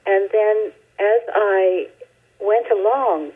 and 0.06 0.28
then 0.32 0.72
as 0.98 1.22
I 1.32 1.88
went 2.40 2.66
along, 2.70 3.32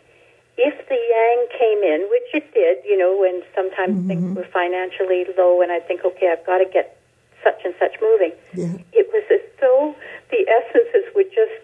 if 0.59 0.75
the 0.89 0.99
yang 0.99 1.41
came 1.59 1.81
in, 1.83 2.09
which 2.11 2.29
it 2.35 2.53
did, 2.53 2.85
you 2.85 2.99
know, 2.99 3.17
when 3.17 3.43
sometimes 3.55 3.97
mm-hmm. 3.97 4.09
things 4.09 4.37
were 4.37 4.49
financially 4.53 5.25
low, 5.39 5.63
and 5.63 5.73
I 5.73 5.81
think, 5.81 6.05
okay, 6.05 6.29
I've 6.31 6.45
got 6.45 6.59
to 6.59 6.67
get 6.67 6.99
such 7.43 7.65
and 7.65 7.75
such 7.79 7.97
moving. 8.01 8.33
Yeah. 8.55 8.77
It 8.93 9.09
was 9.13 9.25
as 9.33 9.43
though 9.61 9.95
the 10.31 10.47
essences 10.57 11.09
would 11.15 11.31
just 11.33 11.57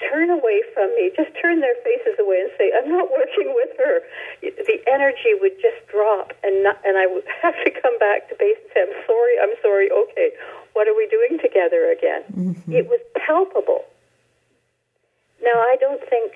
turn 0.00 0.30
away 0.30 0.62
from 0.74 0.90
me, 0.94 1.10
just 1.16 1.30
turn 1.40 1.60
their 1.60 1.76
faces 1.82 2.18
away 2.18 2.40
and 2.40 2.50
say, 2.58 2.72
"I'm 2.76 2.88
not 2.88 3.10
working 3.10 3.54
with 3.54 3.76
her." 3.78 4.02
The 4.42 4.82
energy 4.86 5.34
would 5.40 5.60
just 5.60 5.86
drop, 5.88 6.32
and 6.42 6.62
not, 6.62 6.78
and 6.84 6.96
I 6.96 7.06
would 7.06 7.24
have 7.42 7.56
to 7.64 7.70
come 7.70 7.98
back 7.98 8.28
to 8.28 8.34
base 8.36 8.56
and 8.62 8.70
say, 8.72 8.80
"I'm 8.82 8.96
sorry, 9.06 9.34
I'm 9.40 9.56
sorry. 9.62 9.90
Okay, 9.90 10.32
what 10.74 10.88
are 10.88 10.94
we 10.94 11.06
doing 11.08 11.38
together 11.38 11.90
again?" 11.90 12.22
Mm-hmm. 12.32 12.72
It 12.72 12.86
was 12.88 13.00
palpable. 13.16 13.84
Now 15.42 15.60
I 15.60 15.76
don't 15.80 16.02
think 16.08 16.32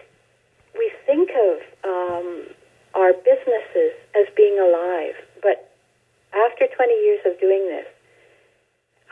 we 0.77 0.91
think 1.07 1.31
of 1.31 1.57
um, 1.85 2.47
our 2.95 3.13
businesses 3.13 3.93
as 4.15 4.27
being 4.37 4.59
alive, 4.59 5.15
but 5.43 5.73
after 6.33 6.67
20 6.67 6.93
years 7.03 7.21
of 7.27 7.41
doing 7.41 7.67
this, 7.67 7.87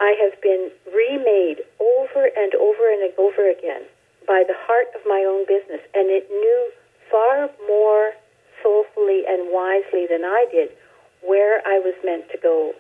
I 0.00 0.14
have 0.22 0.40
been 0.40 0.70
remade 0.86 1.62
over 1.80 2.30
and 2.36 2.54
over 2.54 2.92
and 2.92 3.12
over 3.18 3.50
again 3.50 3.82
by 4.28 4.44
the 4.46 4.54
heart 4.68 4.92
of 4.94 5.00
my 5.08 5.24
own 5.24 5.48
business, 5.48 5.80
and 5.96 6.12
it 6.12 6.28
knew 6.28 6.70
far 7.10 7.48
more 7.66 8.12
soulfully 8.62 9.24
and 9.26 9.48
wisely 9.50 10.04
than 10.04 10.24
I 10.24 10.44
did 10.52 10.68
where 11.24 11.66
I 11.66 11.80
was 11.80 11.94
meant 12.04 12.30
to 12.30 12.38
go. 12.38 12.74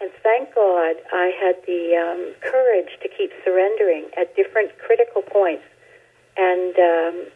And 0.00 0.10
thank 0.22 0.54
God 0.54 0.96
I 1.12 1.32
had 1.40 1.56
the 1.66 1.96
um, 1.96 2.34
courage 2.44 2.92
to 3.02 3.08
keep 3.08 3.32
surrendering 3.44 4.06
at 4.16 4.36
different 4.36 4.70
critical 4.78 5.22
points 5.22 5.64
and 6.36 6.76
um, 6.76 7.26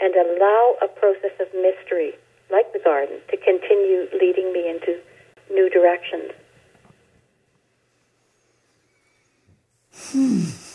and 0.00 0.14
allow 0.14 0.76
a 0.82 0.86
process 0.86 1.34
of 1.40 1.48
mystery 1.54 2.14
like 2.50 2.72
the 2.72 2.78
garden, 2.78 3.18
to 3.30 3.36
continue 3.36 4.06
leading 4.20 4.52
me 4.52 4.68
into 4.68 5.00
new 5.50 5.68
directions. 5.68 6.32
Hmm. 9.92 10.67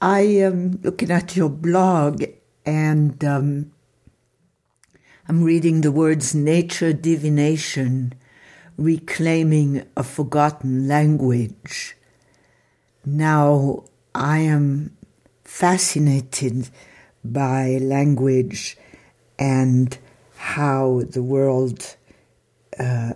I 0.00 0.20
am 0.20 0.80
looking 0.82 1.10
at 1.10 1.34
your 1.34 1.48
blog 1.48 2.22
and 2.64 3.24
um, 3.24 3.72
I'm 5.28 5.42
reading 5.42 5.80
the 5.80 5.90
words 5.90 6.36
nature 6.36 6.92
divination, 6.92 8.14
reclaiming 8.76 9.84
a 9.96 10.04
forgotten 10.04 10.86
language. 10.86 11.96
Now 13.04 13.84
I 14.14 14.38
am 14.38 14.96
fascinated 15.42 16.70
by 17.24 17.78
language 17.80 18.76
and 19.36 19.98
how 20.36 21.02
the 21.10 21.22
world 21.22 21.96
uh, 22.78 23.14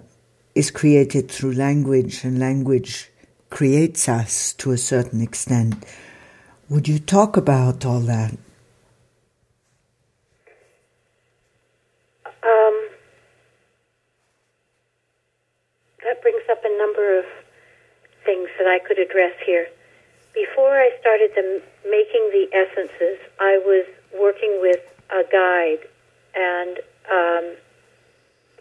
is 0.54 0.72
created 0.72 1.30
through 1.30 1.52
language, 1.52 2.24
and 2.24 2.38
language 2.38 3.10
creates 3.50 4.08
us 4.08 4.52
to 4.54 4.72
a 4.72 4.78
certain 4.78 5.20
extent. 5.20 5.84
Would 6.68 6.88
you 6.88 6.98
talk 6.98 7.36
about 7.36 7.84
all 7.84 8.00
that? 8.00 8.32
Um, 12.24 12.88
that 16.02 16.22
brings 16.22 16.42
up 16.50 16.62
a 16.64 16.78
number 16.78 17.18
of 17.18 17.24
things 18.24 18.48
that 18.58 18.66
I 18.66 18.78
could 18.78 18.98
address 18.98 19.34
here. 19.44 19.68
Before 20.34 20.72
I 20.78 20.90
started 21.00 21.30
the, 21.34 21.62
making 21.84 22.30
the 22.32 22.48
essences, 22.56 23.18
I 23.38 23.60
was 23.64 23.86
working 24.18 24.58
with 24.60 24.80
a 25.10 25.24
guide, 25.30 25.86
and 26.34 26.78
um, 27.10 27.56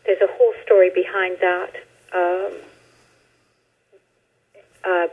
there's 0.05 0.21
a 0.21 0.27
whole 0.27 0.53
story 0.65 0.89
behind 0.93 1.37
that. 1.39 1.75
Um, 2.13 2.53
uh, 4.83 5.07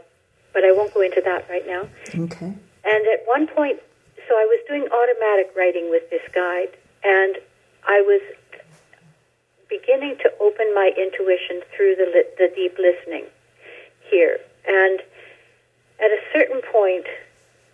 but 0.53 0.65
I 0.65 0.73
won't 0.73 0.93
go 0.93 1.03
into 1.03 1.21
that 1.25 1.49
right 1.49 1.67
now. 1.67 1.89
Okay. 2.25 2.55
And 2.89 3.07
at 3.07 3.27
one 3.27 3.47
point, 3.47 3.81
so 4.27 4.35
I 4.35 4.45
was 4.49 4.65
doing 4.67 4.89
automatic 4.89 5.53
writing 5.55 5.91
with 5.91 6.09
this 6.09 6.25
guide, 6.33 6.73
and 7.05 7.37
I 7.85 8.01
was 8.01 8.23
beginning 9.69 10.17
to 10.25 10.33
open 10.41 10.73
my 10.75 10.93
intuition 10.97 11.61
through 11.77 11.97
the 11.97 12.07
li- 12.07 12.33
the 12.41 12.49
deep 12.57 12.79
listening 12.79 13.27
here. 14.09 14.41
And 14.67 15.01
at 16.01 16.11
a 16.11 16.21
certain 16.33 16.63
point, 16.73 17.05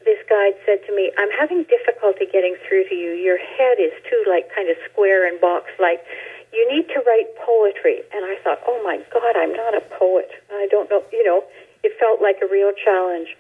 this 0.05 0.19
guide 0.29 0.57
said 0.67 0.85
to 0.87 0.93
me, 0.93 1.13
"I'm 1.17 1.31
having 1.31 1.63
difficulty 1.63 2.27
getting 2.27 2.57
through 2.67 2.85
to 2.91 2.95
you. 2.95 3.13
Your 3.13 3.39
head 3.39 3.79
is 3.79 3.93
too 4.11 4.25
like 4.27 4.53
kind 4.53 4.69
of 4.69 4.77
square 4.91 5.27
and 5.27 5.41
box-like. 5.41 6.05
You 6.53 6.67
need 6.73 6.89
to 6.89 7.01
write 7.07 7.37
poetry." 7.37 8.03
And 8.13 8.25
I 8.25 8.35
thought, 8.43 8.63
"Oh 8.67 8.83
my 8.83 8.99
God, 9.15 9.37
I'm 9.37 9.53
not 9.53 9.75
a 9.75 9.81
poet. 9.81 10.31
I 10.51 10.67
don't 10.67 10.91
know. 10.91 11.05
You 11.13 11.23
know, 11.23 11.45
it 11.85 11.97
felt 12.01 12.21
like 12.21 12.43
a 12.43 12.47
real 12.47 12.73
challenge." 12.73 13.37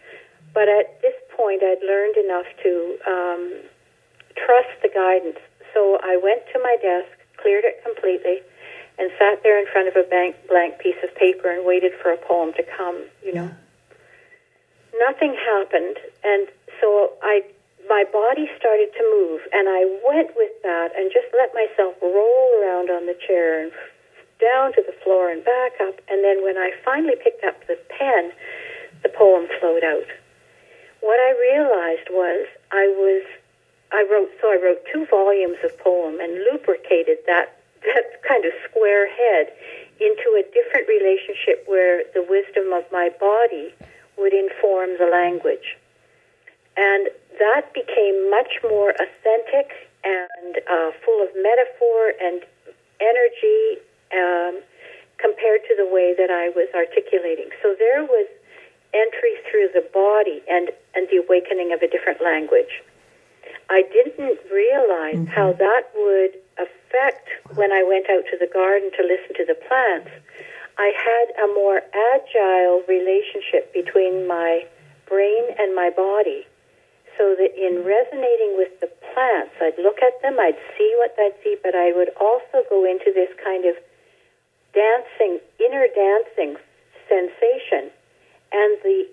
But 0.55 0.69
at 0.71 1.03
this 1.03 1.19
point, 1.37 1.63
I'd 1.63 1.83
learned 1.83 2.17
enough 2.17 2.47
to 2.63 2.73
um, 3.11 3.43
trust 4.39 4.71
the 4.83 4.89
guidance. 4.89 5.43
So 5.75 5.99
I 6.01 6.17
went 6.17 6.47
to 6.55 6.63
my 6.63 6.79
desk, 6.81 7.11
cleared 7.43 7.65
it 7.67 7.83
completely, 7.83 8.39
and 8.99 9.11
sat 9.19 9.43
there 9.43 9.59
in 9.59 9.67
front 9.73 9.89
of 9.89 9.97
a 9.99 10.07
blank, 10.07 10.37
blank 10.49 10.79
piece 10.79 10.99
of 11.03 11.11
paper 11.17 11.51
and 11.51 11.67
waited 11.67 11.93
for 12.01 12.13
a 12.13 12.17
poem 12.17 12.55
to 12.55 12.63
come. 12.63 13.03
You 13.27 13.35
know, 13.35 13.51
yeah. 13.51 15.11
nothing 15.11 15.35
happened, 15.35 15.99
and 16.23 16.47
so 16.81 17.19
I, 17.23 17.43
my 17.91 18.05
body 18.07 18.47
started 18.57 18.95
to 18.95 19.03
move, 19.19 19.43
and 19.53 19.67
I 19.69 19.83
went 20.07 20.31
with 20.39 20.55
that 20.63 20.95
and 20.95 21.11
just 21.11 21.27
let 21.35 21.51
myself 21.51 21.99
roll 22.01 22.63
around 22.63 22.91
on 22.95 23.07
the 23.07 23.19
chair 23.27 23.59
and 23.59 23.73
down 24.39 24.73
to 24.75 24.83
the 24.87 24.95
floor 25.03 25.31
and 25.31 25.45
back 25.45 25.73
up. 25.83 25.99
And 26.07 26.23
then 26.23 26.43
when 26.45 26.57
I 26.57 26.71
finally 26.85 27.19
picked 27.19 27.43
up 27.43 27.59
the 27.67 27.79
pen, 27.99 28.31
the 29.03 29.09
poem 29.09 29.49
flowed 29.59 29.83
out 29.83 30.07
what 31.05 31.21
I 31.21 31.33
realized 31.37 32.09
was 32.11 32.49
I 32.73 32.89
was 32.97 33.23
I 33.93 34.09
wrote 34.11 34.33
so 34.41 34.49
I 34.49 34.57
wrote 34.57 34.81
two 34.91 35.05
volumes 35.07 35.61
of 35.63 35.77
poem 35.79 36.19
and 36.19 36.33
lubricated 36.51 37.19
that 37.29 37.61
that 37.85 38.25
kind 38.27 38.45
of 38.45 38.53
square 38.65 39.07
head 39.07 39.53
into 40.01 40.41
a 40.41 40.43
different 40.57 40.89
relationship 40.89 41.63
where 41.67 42.03
the 42.17 42.25
wisdom 42.25 42.73
of 42.73 42.85
my 42.91 43.13
body 43.21 43.73
would 44.17 44.33
inform 44.33 44.97
the 44.99 45.07
language. 45.07 45.77
And 46.77 47.09
that 47.39 47.73
became 47.75 48.31
much 48.31 48.59
more 48.65 48.91
authentic 48.91 49.71
and 50.03 50.59
uh, 50.67 50.91
full 51.05 51.23
of 51.23 51.29
metaphor 51.37 52.13
and 52.21 52.43
energy 52.99 53.79
um, 54.11 54.63
compared 55.19 55.63
to 55.69 55.75
the 55.77 55.87
way 55.87 56.15
that 56.17 56.31
I 56.31 56.49
was 56.51 56.69
articulating. 56.75 57.51
So 57.63 57.77
there 57.79 58.03
was 58.03 58.27
entry 58.95 59.35
through 59.51 59.69
the 59.75 59.85
body 59.93 60.43
and, 60.49 60.71
and 60.95 61.09
the 61.11 61.19
awakening 61.19 61.73
of 61.75 61.83
a 61.83 61.89
different 61.89 62.23
language. 62.23 62.83
I 63.69 63.83
didn't 63.83 64.39
realize 64.53 65.27
mm-hmm. 65.27 65.35
how 65.35 65.53
that 65.53 65.91
would 65.97 66.39
affect 66.57 67.29
when 67.57 67.73
I 67.73 67.83
went 67.83 68.07
out 68.09 68.25
to 68.31 68.37
the 68.39 68.47
garden 68.47 68.91
to 68.97 69.03
listen 69.03 69.35
to 69.37 69.45
the 69.45 69.59
plants. 69.67 70.11
I 70.79 70.93
had 70.95 71.27
a 71.45 71.49
more 71.55 71.81
agile 71.81 72.83
relationship 72.87 73.73
between 73.73 74.27
my 74.27 74.67
brain 75.09 75.45
and 75.59 75.75
my 75.75 75.91
body. 75.91 76.47
So 77.17 77.37
that 77.39 77.55
in 77.55 77.87
resonating 77.87 78.59
with 78.59 78.75
the 78.81 78.91
plants, 79.15 79.55
I'd 79.63 79.79
look 79.79 80.03
at 80.03 80.21
them, 80.21 80.39
I'd 80.41 80.59
see 80.77 80.91
what 80.99 81.15
I'd 81.19 81.39
see, 81.45 81.57
but 81.63 81.75
I 81.75 81.93
would 81.95 82.11
also 82.21 82.67
go 82.69 82.85
into 82.85 83.15
this 83.15 83.31
kind 83.43 83.65
of 83.65 83.77
dancing, 84.75 85.39
inner 85.63 85.87
dancing 85.95 86.59
sensation 87.09 87.95
and 88.55 88.79
the 88.87 89.07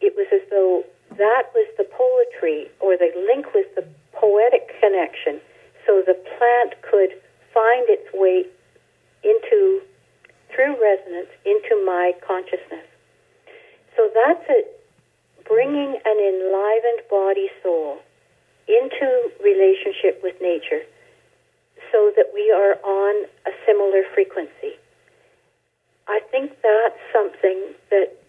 it 0.00 0.14
was 0.16 0.26
as 0.32 0.40
though 0.48 0.84
that 1.18 1.50
was 1.52 1.68
the 1.76 1.84
poetry 1.84 2.70
or 2.80 2.96
the 2.96 3.10
link 3.26 3.52
was 3.52 3.66
the 3.74 3.84
poetic 4.14 4.70
connection 4.80 5.40
so 5.86 6.02
the 6.06 6.14
plant 6.38 6.72
could 6.80 7.10
find 7.52 7.84
its 7.90 8.06
way 8.14 8.46
into 9.22 9.82
through 10.54 10.74
resonance 10.80 11.30
into 11.44 11.74
my 11.84 12.12
consciousness. 12.26 12.86
So 13.96 14.10
that's 14.14 14.44
it. 14.48 14.80
Bringing 15.46 15.98
an 16.04 16.18
enlivened 16.18 17.02
body 17.10 17.50
soul 17.62 17.98
into 18.68 19.30
relationship 19.42 20.20
with 20.22 20.34
nature 20.40 20.82
so 21.92 22.12
that 22.16 22.30
we 22.32 22.52
are 22.54 22.78
on 22.84 23.26
a 23.46 23.50
similar 23.66 24.02
frequency. 24.14 24.78
I 26.06 26.20
think 26.30 26.52
that's 26.62 26.98
something 27.12 27.74
that 27.90 28.19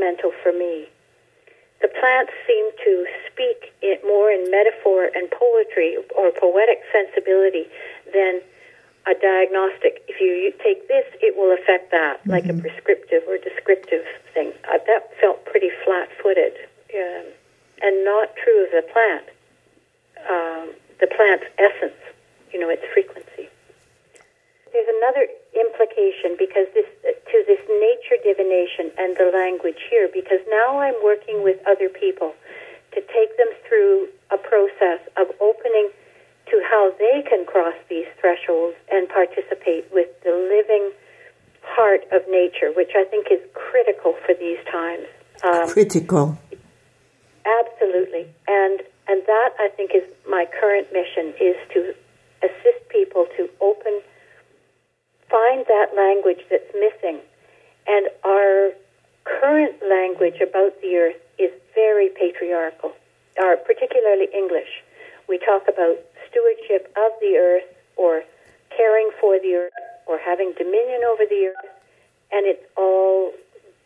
elemental 0.00 0.32
for 0.42 0.52
me. 0.52 0.86
The 1.80 1.88
plants 1.88 2.32
seem 2.46 2.70
to 2.84 3.06
speak 3.26 3.72
it 3.80 4.02
more 4.04 4.30
in 4.30 4.50
metaphor 4.50 5.08
and 5.14 5.30
poetry 5.30 5.96
or 6.16 6.30
poetic 6.30 6.80
sensibility 6.92 7.66
than 8.12 8.40
a 9.06 9.14
diagnostic. 9.14 10.04
If 10.08 10.20
you 10.20 10.52
take 10.62 10.88
this, 10.88 11.06
it 11.22 11.36
will 11.36 11.56
affect 11.56 11.90
that, 11.90 12.20
mm-hmm. 12.20 12.30
like 12.30 12.46
a 12.46 12.54
prescriptive 12.54 13.22
or 13.26 13.38
descriptive 13.38 14.04
thing. 14.34 14.52
Uh, 14.68 14.78
that 14.86 15.08
felt 15.20 15.44
pretty 15.46 15.70
flat-footed 15.84 16.52
um, 16.94 17.24
and 17.80 18.04
not 18.04 18.28
true 18.36 18.64
of 18.64 18.70
the 18.72 18.84
plant. 18.92 19.24
Um, 20.28 20.74
the 21.00 21.06
plant's 21.06 21.48
essence, 21.56 21.96
you 22.52 22.60
know, 22.60 22.68
its 22.68 22.84
frequency. 22.92 23.48
There's 24.72 24.90
another 25.02 25.26
implication 25.54 26.38
because 26.38 26.66
this 26.74 26.86
to 27.02 27.36
this 27.46 27.62
nature 27.66 28.18
divination 28.22 28.90
and 28.98 29.16
the 29.16 29.30
language 29.34 29.82
here 29.90 30.08
because 30.12 30.40
now 30.48 30.78
I'm 30.78 30.94
working 31.02 31.42
with 31.42 31.58
other 31.66 31.88
people 31.88 32.34
to 32.94 33.00
take 33.00 33.36
them 33.36 33.50
through 33.66 34.08
a 34.30 34.38
process 34.38 35.00
of 35.16 35.26
opening 35.40 35.90
to 36.50 36.62
how 36.68 36.92
they 36.98 37.22
can 37.28 37.46
cross 37.46 37.74
these 37.88 38.06
thresholds 38.20 38.76
and 38.90 39.08
participate 39.08 39.86
with 39.92 40.08
the 40.22 40.30
living 40.30 40.90
heart 41.62 42.02
of 42.12 42.22
nature, 42.28 42.72
which 42.74 42.90
I 42.96 43.04
think 43.04 43.28
is 43.30 43.40
critical 43.54 44.14
for 44.26 44.34
these 44.34 44.58
times. 44.70 45.06
Um, 45.42 45.68
critical. 45.68 46.38
Absolutely, 47.46 48.26
and 48.46 48.82
and 49.08 49.22
that 49.26 49.50
I 49.58 49.68
think 49.76 49.92
is 49.94 50.04
my 50.28 50.46
current 50.60 50.92
mission 50.92 51.34
is 51.40 51.56
to 51.74 51.94
assist 52.42 52.88
people 52.88 53.26
to 53.36 53.48
open 53.60 54.00
find 55.30 55.64
that 55.66 55.94
language 55.96 56.44
that's 56.50 56.72
missing. 56.74 57.20
And 57.86 58.08
our 58.24 58.70
current 59.24 59.76
language 59.88 60.40
about 60.40 60.80
the 60.82 60.96
earth 60.96 61.20
is 61.38 61.50
very 61.74 62.08
patriarchal, 62.08 62.92
or 63.38 63.56
particularly 63.56 64.28
English. 64.34 64.82
We 65.28 65.38
talk 65.38 65.62
about 65.68 65.96
stewardship 66.28 66.92
of 66.96 67.12
the 67.20 67.36
earth 67.38 67.70
or 67.96 68.22
caring 68.76 69.10
for 69.20 69.38
the 69.38 69.54
earth 69.54 69.72
or 70.06 70.18
having 70.18 70.52
dominion 70.58 71.02
over 71.04 71.24
the 71.28 71.54
earth, 71.54 71.70
and 72.32 72.46
it's 72.46 72.64
all 72.76 73.32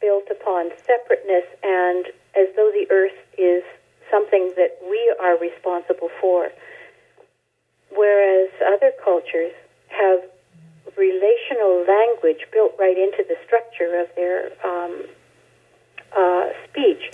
built 0.00 0.24
upon 0.30 0.70
separateness 0.87 1.44
and 1.62 2.07
as 2.37 2.48
though 2.57 2.70
the 2.72 2.87
earth 2.90 3.16
is 3.38 3.62
something 4.11 4.52
that 4.57 4.78
we 4.88 5.14
are 5.20 5.38
responsible 5.38 6.11
for. 6.20 6.48
Whereas 7.94 8.50
other 8.66 8.92
cultures 9.02 9.52
have 9.88 10.20
relational 10.96 11.85
language 11.87 12.46
built 12.52 12.74
right 12.78 12.96
into 12.96 13.24
the 13.28 13.37
structure 13.44 14.00
of 14.00 14.09
their 14.16 14.52
um, 14.64 15.07
uh, 16.16 16.48
speech. 16.68 17.12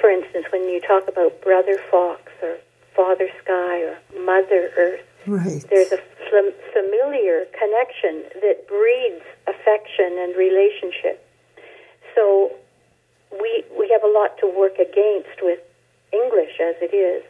For 0.00 0.10
instance, 0.10 0.46
when 0.50 0.68
you 0.68 0.80
talk 0.80 1.08
about 1.08 1.40
brother 1.42 1.78
fox 1.90 2.32
or 2.42 2.56
father 2.94 3.28
sky 3.42 3.82
or 3.82 3.98
mother 4.24 4.70
earth, 4.76 5.00
right. 5.26 5.64
there's 5.70 5.92
a 5.92 5.98
fam- 6.30 6.54
familiar 6.72 7.46
connection 7.58 8.24
that 8.40 8.66
breeds 8.68 9.22
affection 9.46 10.18
and 10.18 10.36
relationship. 10.36 11.24
So 12.14 12.52
we 13.32 13.64
we 13.78 13.88
have 13.92 14.02
a 14.02 14.12
lot 14.12 14.36
to 14.38 14.46
work 14.46 14.78
against 14.78 15.40
with 15.40 15.60
English 16.12 16.60
as 16.60 16.76
it 16.82 16.94
is. 16.94 17.22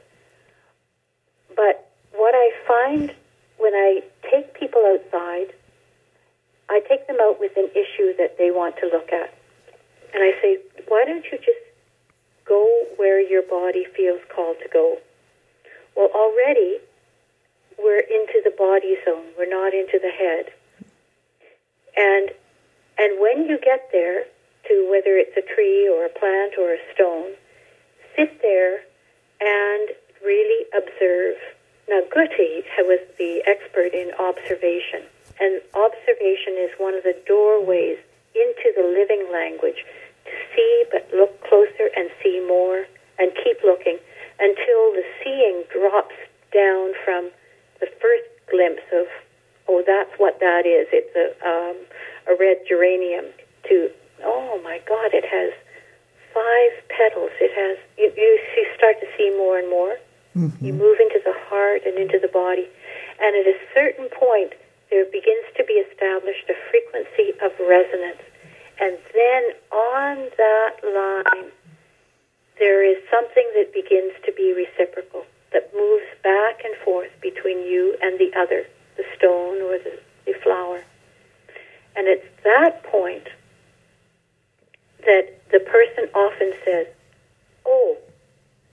But 1.54 1.88
what 2.12 2.34
I 2.34 2.50
find 2.66 3.14
when 3.58 3.74
I 3.74 4.02
take 4.30 4.54
people 4.58 4.82
outside, 4.86 5.52
I 6.72 6.80
take 6.88 7.06
them 7.06 7.18
out 7.20 7.38
with 7.38 7.52
an 7.56 7.68
issue 7.72 8.16
that 8.16 8.38
they 8.38 8.50
want 8.50 8.76
to 8.78 8.87
look 8.87 9.12
at. 9.12 9.35
And 10.14 10.22
I 10.22 10.32
say, 10.40 10.58
why 10.88 11.04
don't 11.04 11.24
you 11.30 11.38
just 11.38 11.61
go 12.46 12.64
where 12.96 13.20
your 13.20 13.42
body 13.42 13.85
feels 13.94 14.20
called 14.35 14.56
to 14.62 14.68
go? 14.72 14.96
Well, 15.94 16.08
already 16.14 16.78
we're 17.78 18.00
into 18.00 18.40
the 18.44 18.54
body 18.56 18.96
zone. 19.04 19.37
We're 19.37 19.50
not 19.50 19.74
into 19.74 19.98
the 20.00 20.11
head. 20.11 20.52
And 21.96 22.30
and 22.98 23.20
when 23.20 23.48
you 23.48 23.58
get 23.58 23.88
there 23.90 24.24
to 24.68 24.88
whether 24.90 25.16
it's 25.16 25.37
a 25.37 25.54
tree 25.54 25.88
or 25.88 26.06
a 26.06 26.08
plant 26.08 26.54
or 26.58 26.72
a 26.72 26.78
stone, 26.94 27.32
sit 28.16 28.40
there 28.42 28.80
and 29.40 29.88
really 30.24 30.66
observe. 30.76 31.37
Now, 31.88 32.02
Goethe 32.14 32.64
was 32.78 33.00
the 33.18 33.42
expert 33.46 33.92
in 33.92 34.12
observation, 34.18 35.02
and 35.40 35.60
observation 35.74 36.56
is 36.58 36.70
one 36.78 36.94
of 36.94 37.02
the 37.02 37.16
doorways 37.26 37.98
into 38.34 38.72
the 38.76 38.82
living 38.82 39.28
language 39.32 39.84
to 40.24 40.32
see, 40.54 40.84
but 40.90 41.08
look 41.12 41.40
closer 41.44 41.90
and 41.96 42.10
see 42.22 42.40
more, 42.46 42.86
and 43.18 43.32
keep 43.44 43.58
looking 43.64 43.98
until 44.38 44.92
the 44.92 45.04
seeing 45.22 45.62
drops 45.70 46.14
down 46.52 46.92
from 47.04 47.30
the 47.80 47.86
first 48.00 48.28
glimpse 48.50 48.82
of, 48.92 49.06
oh, 49.68 49.82
that's 49.86 50.12
what 50.18 50.40
that 50.40 50.66
is. 50.66 50.86
It's 50.92 51.14
a, 51.14 51.30
um, 51.46 51.76
a 52.26 52.38
red 52.38 52.58
geranium. 52.68 53.26
To, 53.68 53.90
oh 54.24 54.60
my 54.64 54.80
God, 54.88 55.14
it 55.14 55.24
has 55.24 55.52
five 56.34 56.72
petals. 56.88 57.30
It 57.40 57.52
has, 57.54 57.78
you, 57.96 58.12
you 58.16 58.66
start 58.76 58.98
to 59.00 59.06
see 59.16 59.30
more 59.36 59.58
and 59.58 59.70
more. 59.70 59.96
Mm-hmm. 60.36 60.64
You 60.64 60.72
move 60.72 60.98
into 60.98 61.20
the 61.24 61.34
heart 61.46 61.82
and 61.86 61.96
into 61.98 62.18
the 62.18 62.28
body. 62.28 62.68
And 63.20 63.36
at 63.36 63.46
a 63.46 63.56
certain 63.74 64.08
point, 64.08 64.54
there 64.92 65.07
begins 65.07 65.48
to 65.57 65.64
be 65.64 65.81
established 65.88 66.44
a 66.52 66.55
frequency 66.68 67.33
of 67.40 67.50
resonance. 67.59 68.20
And 68.78 68.98
then 69.16 69.42
on 69.72 70.16
that 70.37 70.74
line, 70.85 71.50
there 72.59 72.85
is 72.85 72.98
something 73.11 73.48
that 73.57 73.72
begins 73.72 74.12
to 74.26 74.33
be 74.37 74.52
reciprocal, 74.52 75.24
that 75.55 75.72
moves 75.74 76.05
back 76.22 76.61
and 76.62 76.76
forth 76.85 77.11
between 77.22 77.64
you 77.64 77.96
and 78.02 78.20
the 78.20 78.37
other, 78.37 78.66
the 78.98 79.05
stone 79.16 79.62
or 79.62 79.78
the, 79.78 79.98
the 80.26 80.35
flower. 80.44 80.85
And 81.96 82.07
it's 82.07 82.28
that 82.44 82.85
point 82.85 83.28
that 85.07 85.40
the 85.50 85.61
person 85.61 86.12
often 86.14 86.52
says, 86.66 86.87
Oh, 87.64 87.96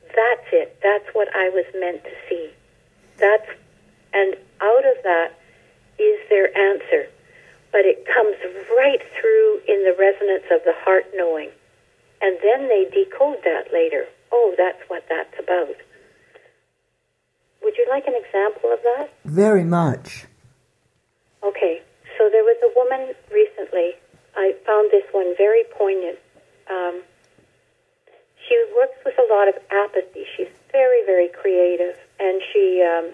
that's 0.03 0.47
it. 0.51 0.79
That's 0.83 1.07
what 1.13 1.33
I 1.33 1.47
was 1.49 1.65
meant 1.75 2.03
to 2.03 2.11
see. 2.27 2.49
That's, 3.17 3.47
and 4.13 4.35
out 4.59 4.85
of 4.85 5.03
that 5.03 5.39
is 5.99 6.17
their 6.29 6.47
answer. 6.57 7.11
But 7.71 7.85
it 7.85 8.07
comes 8.07 8.35
right 8.75 9.01
through 9.19 9.61
in 9.67 9.83
the 9.83 9.95
resonance 9.99 10.45
of 10.49 10.63
the 10.65 10.73
heart 10.81 11.05
knowing. 11.13 11.51
And 12.21 12.37
then 12.41 12.67
they 12.67 12.85
decode 12.85 13.37
that 13.43 13.71
later. 13.71 14.05
Oh, 14.31 14.55
that's 14.57 14.81
what 14.87 15.05
that's 15.07 15.35
about. 15.37 15.75
Would 17.61 17.77
you 17.77 17.85
like 17.89 18.07
an 18.07 18.15
example 18.15 18.71
of 18.71 18.79
that? 18.83 19.09
Very 19.25 19.63
much. 19.79 20.25
Okay. 21.43 21.81
So 22.17 22.27
there 22.29 22.43
was 22.43 22.59
a 22.63 22.71
woman 22.75 23.15
recently. 23.31 23.95
I 24.35 24.53
found 24.67 24.91
this 24.91 25.07
one 25.11 25.33
very 25.37 25.63
poignant. 25.77 26.19
Um, 26.69 27.01
she 28.47 28.55
works 28.75 28.99
with 29.05 29.15
a 29.17 29.27
lot 29.31 29.47
of 29.47 29.55
apathy. 29.71 30.25
She's 30.35 30.51
very, 30.71 31.05
very 31.05 31.29
creative, 31.29 31.95
and 32.19 32.41
she, 32.51 32.83
um, 32.83 33.11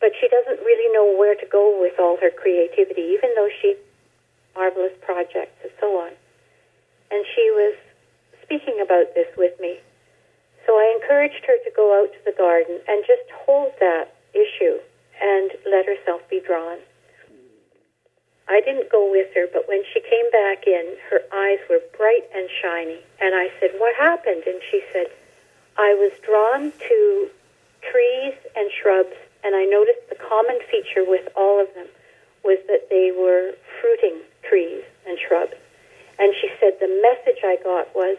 but 0.00 0.12
she 0.18 0.28
doesn't 0.28 0.60
really 0.64 0.88
know 0.96 1.16
where 1.18 1.34
to 1.34 1.46
go 1.46 1.78
with 1.78 2.00
all 2.00 2.16
her 2.20 2.30
creativity, 2.30 3.02
even 3.16 3.30
though 3.36 3.50
she 3.60 3.76
marvelous 4.56 4.96
projects 5.02 5.56
and 5.62 5.72
so 5.80 5.98
on. 6.00 6.12
And 7.10 7.24
she 7.34 7.50
was 7.52 7.76
speaking 8.42 8.80
about 8.80 9.14
this 9.14 9.28
with 9.36 9.58
me. 9.60 9.78
So 10.66 10.72
I 10.74 10.96
encouraged 11.00 11.44
her 11.46 11.58
to 11.64 11.70
go 11.76 12.00
out 12.00 12.12
to 12.12 12.20
the 12.24 12.36
garden 12.36 12.80
and 12.88 13.04
just 13.06 13.28
hold 13.44 13.72
that 13.80 14.14
issue 14.34 14.78
and 15.20 15.50
let 15.66 15.86
herself 15.86 16.22
be 16.30 16.40
drawn. 16.40 16.78
I 18.48 18.60
didn't 18.60 18.90
go 18.90 19.08
with 19.08 19.28
her, 19.34 19.46
but 19.52 19.68
when 19.68 19.82
she 19.94 20.00
came 20.00 20.28
back 20.30 20.66
in, 20.66 20.96
her 21.10 21.22
eyes 21.32 21.60
were 21.68 21.80
bright 21.96 22.26
and 22.34 22.48
shiny. 22.60 22.98
And 23.20 23.34
I 23.34 23.48
said, 23.60 23.70
What 23.78 23.94
happened? 23.94 24.42
And 24.46 24.60
she 24.70 24.82
said, 24.92 25.06
I 25.78 25.94
was 25.94 26.10
drawn 26.26 26.72
to 26.72 27.30
trees 27.80 28.34
and 28.56 28.70
shrubs, 28.82 29.14
and 29.44 29.54
I 29.54 29.64
noticed 29.64 30.08
the 30.08 30.16
common 30.16 30.58
feature 30.70 31.04
with 31.06 31.28
all 31.36 31.62
of 31.62 31.72
them 31.74 31.86
was 32.42 32.58
that 32.66 32.90
they 32.90 33.12
were 33.14 33.54
fruiting 33.80 34.18
trees 34.42 34.82
and 35.06 35.16
shrubs. 35.18 35.54
And 36.18 36.34
she 36.40 36.50
said, 36.58 36.74
The 36.80 36.90
message 36.90 37.44
I 37.44 37.56
got 37.62 37.94
was 37.94 38.18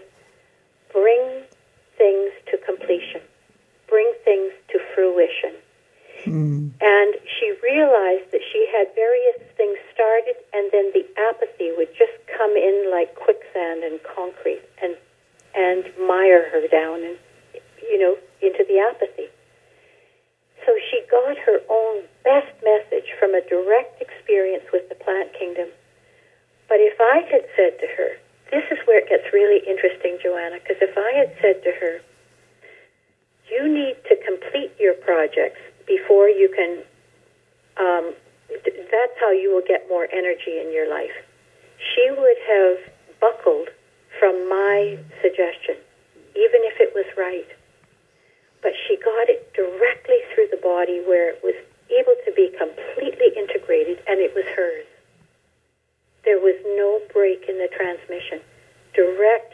bring 0.94 1.44
things 1.98 2.32
to 2.52 2.58
completion, 2.64 3.22
bring 3.90 4.14
things 4.24 4.54
to 4.70 4.80
fruition. 4.96 5.60
Mm. 6.26 6.72
And 6.82 7.12
she 7.26 7.54
realized 7.64 8.32
that 8.32 8.42
she 8.52 8.68
had 8.72 8.94
various 8.96 9.42
things 9.58 9.78
started, 9.94 10.36
and 10.54 10.70
then 10.72 10.92
the 10.94 11.06
apathy 11.30 11.72
would 11.78 11.90
just 11.98 12.14
come 12.38 12.52
in 12.56 12.90
like 12.92 13.16
quicksand 13.16 13.84
and 13.84 14.00
concrete 14.04 14.62
and 14.82 14.96
and 15.54 15.84
mire 16.08 16.50
her 16.50 16.68
down 16.68 17.04
and 17.04 17.18
you 17.84 18.00
know 18.00 18.18
into 18.42 18.64
the 18.68 18.80
apathy. 18.80 19.28
So 20.66 20.72
she 20.90 21.02
got 21.10 21.38
her 21.40 21.60
own 21.70 22.04
best 22.24 22.54
message 22.64 23.10
from 23.20 23.34
a 23.34 23.42
direct 23.42 24.02
experience 24.02 24.66
with 24.72 24.88
the 24.90 24.96
plant 24.96 25.34
kingdom. 25.34 25.70
But 26.70 26.80
if 26.80 26.96
I 27.02 27.26
had 27.30 27.46
said 27.58 27.80
to 27.82 27.88
her, 27.98 28.16
this 28.52 28.64
is 28.70 28.78
where 28.86 29.00
it 29.00 29.10
gets 29.10 29.32
really 29.34 29.60
interesting, 29.68 30.20
Joanna, 30.22 30.60
because 30.62 30.78
if 30.82 30.96
I 30.98 31.12
had 31.18 31.34
said 31.42 31.64
to 31.64 31.72
her, 31.80 32.02
you 33.50 33.68
need 33.68 33.96
to 34.08 34.16
complete 34.24 34.72
your 34.80 34.94
projects 34.94 35.60
before 35.88 36.30
you 36.30 36.48
can. 36.56 36.84
Um, 37.80 38.14
that's 38.52 39.18
how 39.20 39.32
you 39.32 39.54
will 39.54 39.64
get 39.66 39.88
more 39.88 40.08
energy 40.12 40.60
in 40.60 40.72
your 40.72 40.90
life. 40.90 41.16
She 41.80 42.12
would 42.12 42.40
have 42.48 42.78
buckled 43.20 43.70
from 44.20 44.48
my 44.48 45.00
suggestion, 45.22 45.76
even 46.36 46.60
if 46.68 46.80
it 46.80 46.92
was 46.94 47.08
right. 47.18 47.48
But 48.62 48.74
she 48.88 48.98
got 48.98 49.28
it 49.28 49.52
directly 49.54 50.20
through 50.34 50.48
the 50.52 50.62
body 50.62 51.02
where 51.08 51.30
it 51.30 51.40
was 51.44 51.56
able 51.90 52.16
to 52.26 52.32
be 52.36 52.52
completely 52.56 53.32
integrated, 53.36 54.00
and 54.08 54.20
it 54.20 54.36
was 54.36 54.46
hers. 54.56 54.86
There 56.24 56.40
was 56.40 56.56
no 56.78 57.02
break 57.12 57.50
in 57.50 57.58
the 57.58 57.68
transmission. 57.68 58.40
Direct 58.94 59.54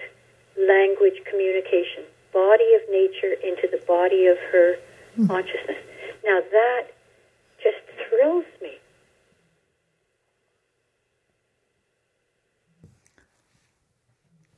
language 0.60 1.22
communication, 1.30 2.04
body 2.34 2.68
of 2.76 2.82
nature 2.92 3.34
into 3.44 3.68
the 3.72 3.82
body 3.88 4.26
of 4.26 4.38
her 4.52 4.76
mm. 5.18 5.28
consciousness. 5.28 5.78
Now 6.26 6.42
that 6.42 6.88
just 7.64 7.78
thrills 8.10 8.46
me. 8.62 8.74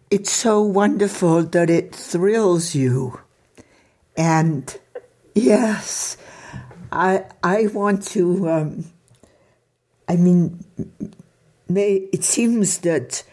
It's 0.09 0.31
so 0.31 0.58
wonderful 0.73 1.43
that 1.43 1.69
it 1.69 1.95
thrills 1.95 2.75
you. 2.75 3.19
And 4.15 4.77
yes, 5.35 6.17
I 6.91 7.25
I 7.43 7.67
want 7.67 8.03
to 8.07 8.49
um, 8.49 8.85
I 10.07 10.15
mean 10.15 10.63
may, 11.67 12.07
it 12.11 12.23
seems 12.23 12.79
that 12.79 13.23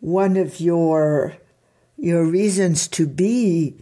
one 0.00 0.36
of 0.36 0.60
your 0.60 1.36
your 1.96 2.24
reasons 2.24 2.88
to 2.88 3.06
be 3.06 3.74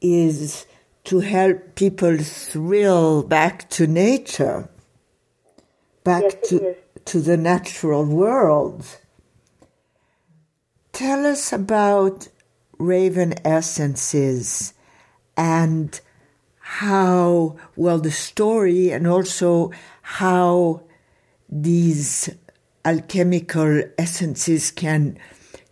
is 0.00 0.66
to 1.04 1.20
help 1.20 1.74
people 1.74 2.16
thrill 2.18 3.22
back 3.22 3.68
to 3.70 3.86
nature, 3.86 4.68
back 6.04 6.22
yes, 6.22 6.48
to, 6.48 6.76
to 7.04 7.20
the 7.20 7.36
natural 7.36 8.04
world. 8.04 8.86
Tell 10.92 11.26
us 11.26 11.52
about 11.52 12.28
Raven 12.82 13.34
Essences 13.44 14.74
and 15.36 16.00
how, 16.58 17.56
well, 17.76 17.98
the 17.98 18.10
story 18.10 18.90
and 18.90 19.06
also 19.06 19.70
how 20.02 20.82
these 21.48 22.28
alchemical 22.84 23.82
essences 23.96 24.72
can 24.72 25.16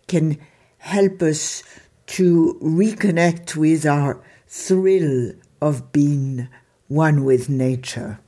can 0.07 0.37
help 0.77 1.21
us 1.21 1.63
to 2.05 2.57
reconnect 2.61 3.55
with 3.55 3.85
our 3.85 4.21
thrill 4.47 5.33
of 5.61 5.91
being 5.91 6.47
one 6.87 7.23
with 7.23 7.49
nature. 7.49 8.19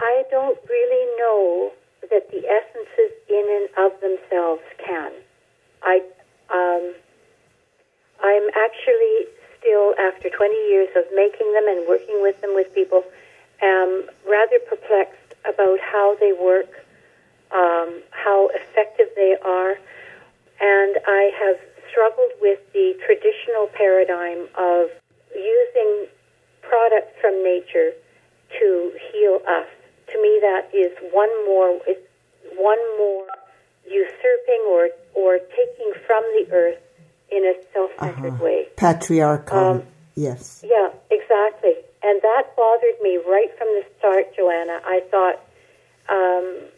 I 0.00 0.22
don't 0.30 0.58
really 0.68 1.23
know 1.34 1.72
that 2.10 2.30
the 2.30 2.42
essences 2.46 3.12
in 3.28 3.44
and 3.48 3.86
of 3.86 4.00
themselves 4.00 4.62
can. 4.84 5.12
I, 5.82 6.02
um, 6.52 6.94
I'm 8.22 8.48
actually 8.54 9.26
still, 9.58 9.94
after 9.98 10.28
20 10.30 10.54
years 10.68 10.88
of 10.96 11.04
making 11.14 11.52
them 11.52 11.64
and 11.68 11.88
working 11.88 12.20
with 12.20 12.40
them 12.40 12.54
with 12.54 12.74
people, 12.74 13.04
am 13.62 14.04
rather 14.28 14.58
perplexed 14.68 15.34
about 15.44 15.78
how 15.80 16.16
they 16.20 16.32
work, 16.32 16.84
um, 17.52 18.02
how 18.10 18.50
effective 18.54 19.08
they 19.16 19.36
are, 19.44 19.78
and 20.60 20.96
I 21.06 21.30
have 21.40 21.56
struggled 21.90 22.32
with 22.40 22.58
the 22.72 22.94
traditional 23.06 23.68
paradigm 23.72 24.48
of 24.56 24.90
using 25.34 26.06
products 26.62 27.12
from 27.20 27.42
nature 27.42 27.92
to 28.58 28.92
heal 29.12 29.40
us 29.48 29.66
to 30.12 30.22
me 30.22 30.38
that 30.40 30.68
is 30.72 30.92
one 31.12 31.30
more 31.46 31.80
it's 31.86 32.06
one 32.56 32.78
more 32.98 33.26
usurping 33.86 34.62
or 34.68 34.88
or 35.14 35.38
taking 35.38 35.92
from 36.06 36.22
the 36.38 36.52
earth 36.52 36.78
in 37.30 37.44
a 37.44 37.54
self-centered 37.72 38.34
uh-huh. 38.34 38.44
way. 38.44 38.66
Patriarchal. 38.76 39.58
Um, 39.58 39.82
yes. 40.14 40.64
Yeah, 40.64 40.90
exactly. 41.10 41.74
And 42.02 42.20
that 42.22 42.54
bothered 42.56 43.00
me 43.02 43.18
right 43.26 43.50
from 43.56 43.68
the 43.68 43.84
start, 43.98 44.34
Joanna. 44.36 44.80
I 44.84 45.00
thought, 45.10 45.40
um, 46.08 46.68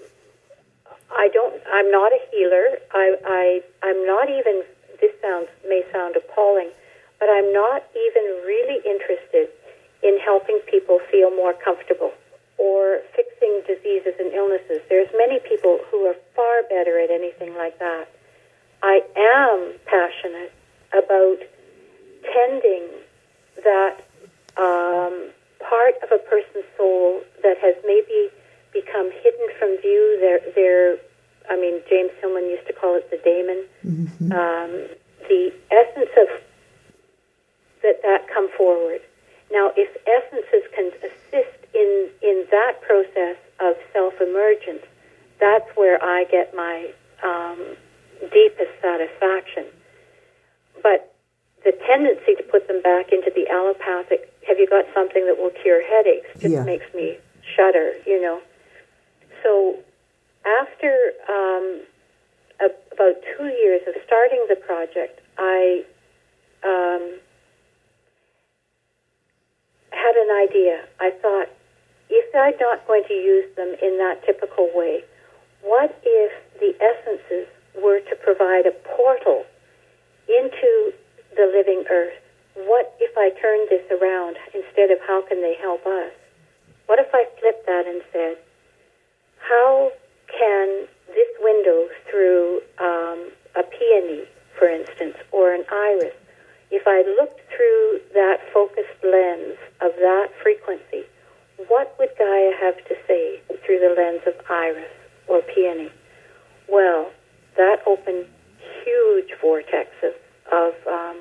I 1.10 1.28
don't. 1.32 1.60
I'm 1.72 1.90
not 1.90 2.12
a 2.12 2.20
healer. 2.30 2.78
I, 2.92 3.16
I, 3.24 3.62
I'm 3.82 4.06
not 4.06 4.30
even. 4.30 4.62
This 5.00 5.12
sounds 5.20 5.48
may 5.68 5.82
sound 5.92 6.16
appalling, 6.16 6.70
but 7.18 7.28
I'm 7.28 7.52
not 7.52 7.84
even 7.92 8.24
really 8.46 8.80
interested 8.86 9.48
in 10.02 10.18
helping 10.24 10.58
people 10.70 11.00
feel 11.10 11.30
more 11.30 11.52
comfortable 11.52 12.12
or 12.58 13.00
fixing 13.46 13.74
diseases 13.74 14.14
and 14.18 14.32
illnesses. 14.32 14.80
There's 14.88 15.08
many 15.16 15.38
people 15.40 15.80
who 15.90 16.06
are 16.06 16.16
far 16.34 16.62
better 16.68 16.98
at 16.98 17.10
anything 17.10 17.54
like 17.56 17.78
that. 17.78 18.08
I 18.82 19.02
am 19.16 19.74
passionate 19.86 20.52
about 20.92 21.38
tending 22.32 22.88
that 23.64 23.96
um, 24.56 25.30
part 25.60 25.94
of 26.02 26.12
a 26.12 26.18
person's 26.18 26.64
soul 26.76 27.22
that 27.42 27.58
has 27.58 27.74
maybe 27.84 28.30
become 28.72 29.10
hidden 29.22 29.48
from 29.58 29.76
view. 29.80 30.18
Their, 30.20 30.40
their, 30.54 30.98
I 31.50 31.56
mean, 31.56 31.80
James 31.88 32.10
Hillman 32.20 32.44
used 32.44 32.66
to 32.66 32.72
call 32.72 32.96
it 32.96 33.10
the 33.10 33.18
daemon. 33.18 33.64
Mm-hmm. 33.84 34.32
Um, 34.32 34.88
the 35.28 35.52
essence 35.70 36.10
of 36.16 36.42
that 37.82 38.02
that 38.02 38.28
come 38.32 38.48
forward. 38.56 39.00
Now, 39.50 39.72
if 39.76 39.88
essences 40.06 40.68
can 40.74 40.90
assist 41.02 41.65
in 41.76 42.08
in 42.22 42.46
that 42.50 42.80
process 42.80 43.36
of 43.60 43.76
self 43.92 44.14
emergence, 44.20 44.82
that's 45.40 45.68
where 45.76 46.02
I 46.02 46.24
get 46.24 46.54
my 46.54 46.90
um, 47.22 47.76
deepest 48.32 48.72
satisfaction. 48.80 49.66
But 50.82 51.12
the 51.64 51.72
tendency 51.86 52.34
to 52.36 52.42
put 52.44 52.68
them 52.68 52.80
back 52.82 53.12
into 53.12 53.30
the 53.34 53.48
allopathic, 53.50 54.32
have 54.48 54.58
you 54.58 54.66
got 54.66 54.84
something 54.94 55.26
that 55.26 55.36
will 55.36 55.50
cure 55.62 55.82
headaches, 55.84 56.28
just 56.40 56.54
yeah. 56.54 56.64
makes 56.64 56.86
me 56.94 57.18
shudder, 57.56 57.92
you 58.06 58.20
know. 58.20 58.40
So 59.42 59.76
after 60.46 61.12
um, 61.28 61.82
a, 62.60 62.70
about 62.92 63.14
two 63.36 63.46
years 63.46 63.82
of 63.86 63.94
starting 64.06 64.46
the 64.48 64.56
project, 64.56 65.20
I 65.36 65.84
um, 66.64 67.18
had 69.90 70.14
an 70.16 70.30
idea. 70.48 70.84
I 71.00 71.10
thought, 71.22 71.48
if 72.08 72.34
I'm 72.34 72.54
not 72.60 72.86
going 72.86 73.04
to 73.08 73.14
use 73.14 73.46
them 73.56 73.74
in 73.82 73.98
that 73.98 74.24
typical 74.24 74.70
way, 74.74 75.02
what 75.62 75.98
if 76.04 76.32
the 76.60 76.74
essences 76.80 77.48
were 77.82 78.00
to 78.00 78.16
provide 78.16 78.66
a 78.66 78.72
portal 78.96 79.44
into 80.28 80.92
the 81.36 81.46
living 81.46 81.84
earth? 81.90 82.14
What 82.54 82.94
if 83.00 83.16
I 83.16 83.30
turned 83.40 83.68
this 83.68 83.84
around 83.90 84.36
instead 84.54 84.90
of 84.90 84.98
how 85.06 85.22
can 85.28 85.42
they 85.42 85.56
help 85.60 85.84
us? 85.86 86.12
What 86.86 86.98
if 86.98 87.08
I 87.12 87.26
flipped 87.40 87.66
that 87.66 87.86
and 87.86 88.00
said, 88.12 88.36
how 89.38 89.92
can 90.26 90.86
this 91.08 91.28
window 91.40 91.88
through 92.10 92.62
um, 92.78 93.30
a 93.54 93.62
peony, 93.62 94.24
for 94.58 94.68
instance, 94.68 95.16
or 95.32 95.52
an 95.52 95.64
iris, 95.70 96.14
if 96.70 96.86
I 96.86 97.02
looked 97.18 97.40
through 97.54 98.00
that 98.14 98.38
focused 98.52 99.02
lens 99.04 99.58
of 99.80 99.92
that 99.96 100.28
frequency, 100.42 101.06
what 101.68 101.94
would 101.98 102.10
Gaia 102.18 102.52
have 102.60 102.76
to 102.88 102.94
say 103.08 103.40
through 103.64 103.80
the 103.80 103.94
lens 103.96 104.22
of 104.26 104.34
iris 104.50 104.92
or 105.28 105.40
peony? 105.42 105.90
Well, 106.68 107.10
that 107.56 107.78
opened 107.86 108.26
huge 108.84 109.30
vortexes 109.42 110.14
of 110.52 110.74
um, 110.86 111.20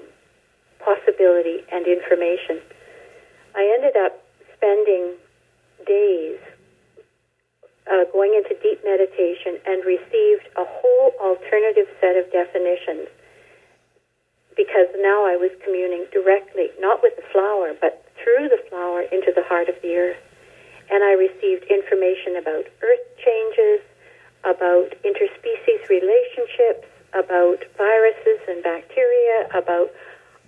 possibility 0.83 1.63
and 1.71 1.87
information. 1.87 2.61
I 3.55 3.71
ended 3.73 3.95
up 3.95 4.21
spending 4.57 5.15
days 5.87 6.39
uh, 7.87 8.03
going 8.11 8.33
into 8.33 8.59
deep 8.61 8.81
meditation 8.83 9.61
and 9.65 9.85
received 9.85 10.49
a 10.57 10.65
whole 10.65 11.13
alternative 11.21 11.87
set 12.01 12.17
of 12.17 12.31
definitions 12.31 13.07
because 14.57 14.87
now 14.97 15.25
I 15.27 15.35
was 15.35 15.51
communing 15.63 16.05
directly, 16.11 16.71
not 16.79 17.03
with 17.03 17.15
the 17.15 17.27
flower, 17.31 17.75
but 17.79 18.05
through 18.23 18.49
the 18.49 18.61
flower 18.69 19.03
into 19.03 19.31
the 19.35 19.43
heart 19.43 19.69
of 19.69 19.75
the 19.81 19.95
earth. 19.95 20.24
And 20.91 21.03
I 21.03 21.13
received 21.13 21.65
information 21.65 22.37
about 22.37 22.65
earth 22.81 23.05
changes, 23.17 23.81
about 24.43 24.93
interspecies 25.03 25.81
relationships, 25.89 26.87
about 27.13 27.63
viruses 27.77 28.39
and 28.47 28.61
bacteria, 28.63 29.49
about. 29.53 29.89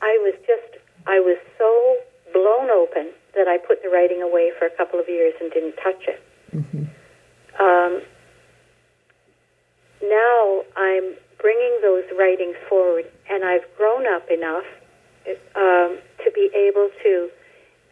I 0.01 0.13
was 0.21 0.35
just, 0.45 0.77
I 1.07 1.19
was 1.19 1.37
so 1.57 1.97
blown 2.33 2.69
open 2.69 3.09
that 3.33 3.47
I 3.47 3.57
put 3.57 3.81
the 3.81 3.89
writing 3.89 4.21
away 4.21 4.51
for 4.57 4.65
a 4.65 4.69
couple 4.77 4.99
of 4.99 5.07
years 5.07 5.33
and 5.41 5.51
didn't 5.51 5.75
touch 5.81 6.03
it. 6.07 6.21
Mm-hmm. 6.53 6.85
Um, 7.59 8.01
now 10.03 10.63
I'm 10.75 11.15
bringing 11.39 11.79
those 11.81 12.03
writings 12.17 12.55
forward, 12.69 13.05
and 13.29 13.43
I've 13.43 13.65
grown 13.77 14.05
up 14.07 14.29
enough 14.29 14.65
um, 15.55 15.97
to 16.23 16.31
be 16.33 16.49
able 16.53 16.89
to 17.03 17.29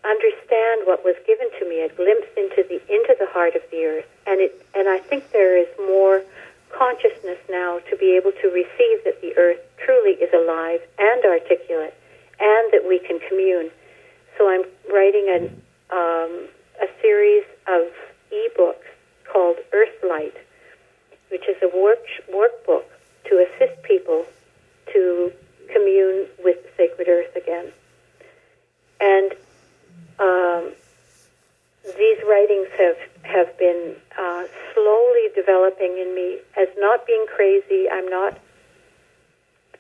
understand 0.06 0.86
what 0.86 1.04
was 1.04 1.16
given 1.26 1.50
to 1.60 1.68
me, 1.68 1.82
a 1.82 1.90
glimpse 1.90 2.30
into 2.38 2.64
the 2.68 2.80
into 2.94 3.16
the 3.20 3.26
heart 3.28 3.56
of 3.56 3.64
the 3.72 3.86
earth, 3.86 4.06
and 4.28 4.40
it 4.40 4.54
and 4.76 4.88
I 4.88 5.00
think 5.00 5.32
there 5.32 5.58
is 5.58 5.68
more 5.80 6.22
consciousness 6.70 7.40
now 7.50 7.80
to 7.90 7.96
be 7.98 8.16
able 8.16 8.32
to 8.32 8.48
receive 8.50 9.04
that 9.06 9.22
the 9.22 9.36
earth 9.38 9.60
truly 9.78 10.12
is 10.12 10.32
alive 10.34 10.82
and 11.00 11.26
articulate, 11.26 11.94
and 12.40 12.72
that 12.74 12.86
we 12.88 13.00
can 13.00 13.20
commune. 13.20 13.72
So 14.38 14.50
I'm 14.50 14.66
writing 14.92 15.30
an, 15.30 15.62
um, 15.90 16.48
a 16.82 16.88
series 17.02 17.46
of 17.68 17.88
ebooks 18.32 18.90
called 19.32 19.58
Earthlight, 19.74 20.36
which 21.30 21.48
is 21.48 21.56
a 21.64 21.78
work 21.78 22.04
workbook 22.30 22.86
to 23.30 23.48
assist 23.48 23.82
people 23.84 24.26
to 24.94 25.32
commune 25.72 26.28
with 26.44 26.62
the 26.64 26.70
sacred 26.78 27.08
earth 27.08 27.36
again. 27.36 27.72
And 29.00 29.34
um, 30.20 30.72
these 31.98 32.18
writings 32.28 32.68
have 32.78 32.98
have 33.24 33.58
been 33.58 33.96
uh, 34.18 34.44
slowly 34.74 35.30
developing 35.36 35.98
in 35.98 36.16
me 36.16 36.40
as 36.58 36.68
not 36.78 37.06
being 37.06 37.26
crazy. 37.36 37.88
I'm 37.92 38.10
not. 38.10 38.38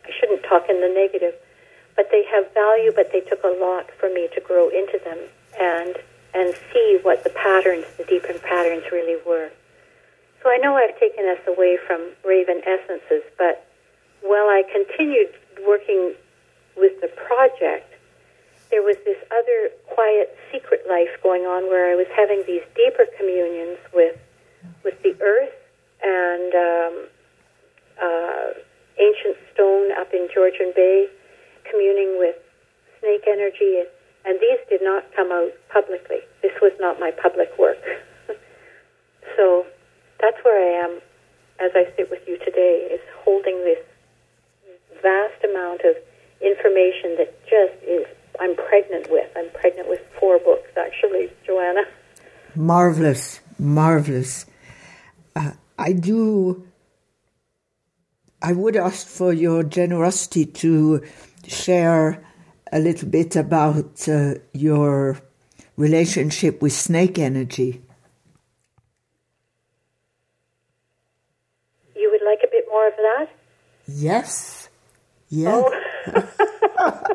I 0.04 0.10
shouldn't 0.19 0.43
talk 0.43 0.69
in 0.69 0.82
the 0.82 0.89
negative, 0.89 1.34
but 1.95 2.10
they 2.12 2.24
have 2.32 2.54
value. 2.54 2.91
But 2.95 3.12
they 3.12 3.21
took 3.21 3.43
a 3.43 3.56
lot 3.60 3.89
for 4.00 4.10
me 4.10 4.30
to 4.36 4.41
grow 4.41 4.69
into 4.69 5.00
them 5.04 5.17
and 5.60 5.95
and 6.34 6.54
see 6.74 7.00
what 7.02 7.24
the 7.24 7.30
patterns, 7.30 7.86
the 7.98 8.04
deeper 8.04 8.34
patterns, 8.39 8.84
really 8.91 9.19
were. 9.26 9.50
So 10.43 10.50
I 10.50 10.58
know 10.58 10.76
I've 10.76 11.00
taken 11.00 11.26
us 11.26 11.39
away 11.48 11.78
from 11.88 12.12
Raven 12.24 12.62
Essences, 12.67 13.24
but 13.38 13.65
while 14.21 14.45
I 14.45 14.63
continued 14.71 15.34
working 15.65 16.13
with 16.78 17.00
the 17.02 17.08
project, 17.08 17.94
there 18.71 18.82
was 18.82 18.97
this 19.06 19.17
other 19.32 19.71
quiet 19.88 20.36
secret 20.51 20.86
life 20.89 21.12
going 21.23 21.43
on 21.43 21.67
where 21.69 21.91
I 21.91 21.95
was 21.95 22.08
having 22.15 22.43
these 22.45 22.63
deeper 22.75 23.06
communions 23.17 23.78
with 23.93 24.17
with 24.84 25.01
the 25.04 25.15
earth 25.21 25.54
and 26.04 26.51
um, 26.54 26.93
uh, 28.01 28.47
ancient 28.99 29.38
stone 29.54 29.91
up 29.93 30.13
in 30.13 30.28
Georgian 30.34 30.73
Bay, 30.75 31.08
communing 31.69 32.17
with 32.17 32.36
snake 32.99 33.25
energy, 33.28 33.84
and 34.25 34.39
these 34.39 34.60
did 34.69 34.82
not 34.82 35.04
come 35.15 35.32
out 35.32 35.51
publicly. 35.71 36.19
This 36.41 36.54
was 36.62 36.73
not 36.80 36.99
my 36.99 37.12
public 37.12 37.49
work. 37.58 37.82
so 39.38 39.65
that's 40.19 40.38
where 40.43 40.58
I 40.58 40.86
am 40.86 41.01
as 41.60 41.71
I 41.73 41.88
sit 41.95 42.12
with 42.12 42.21
you 42.28 42.38
today, 42.39 42.88
is 42.91 43.01
holding 43.23 43.63
this 43.63 43.80
vast 45.01 45.43
amount 45.43 45.82
of 45.82 45.95
information 46.41 47.15
that 47.17 47.32
just 47.47 47.75
is, 47.88 48.06
I'm 48.39 48.56
pregnant 48.56 49.10
with. 49.10 49.30
I'm 49.36 49.50
pregnant 49.52 49.89
with 49.89 50.02
four 50.19 50.39
books, 50.39 50.69
actually, 50.78 51.30
Joanna. 51.45 51.82
Marvelous, 52.56 53.39
marvelous. 53.60 54.45
Uh, 55.36 55.52
I 55.78 55.93
do. 55.93 56.67
I 58.41 58.54
would 58.54 58.76
ask 58.76 59.08
for 59.08 59.34
your 59.34 59.63
generosity 59.63 60.45
to 60.45 61.04
share 61.48 62.24
a 62.71 62.80
little 62.80 63.10
bit 63.10 63.36
about 63.36 64.08
uh, 64.08 64.36
your 64.54 65.19
relationship 65.78 66.62
with 66.62 66.74
snake 66.74 67.17
energy. 67.17 67.82
You 71.95 72.12
would 72.12 72.21
like 72.26 72.39
a 72.43 72.52
bit 72.52 72.65
more 72.69 72.88
of 72.88 72.93
that? 72.98 73.30
Yes. 73.88 74.69
Yes. 75.30 75.63
Oh. 76.08 77.12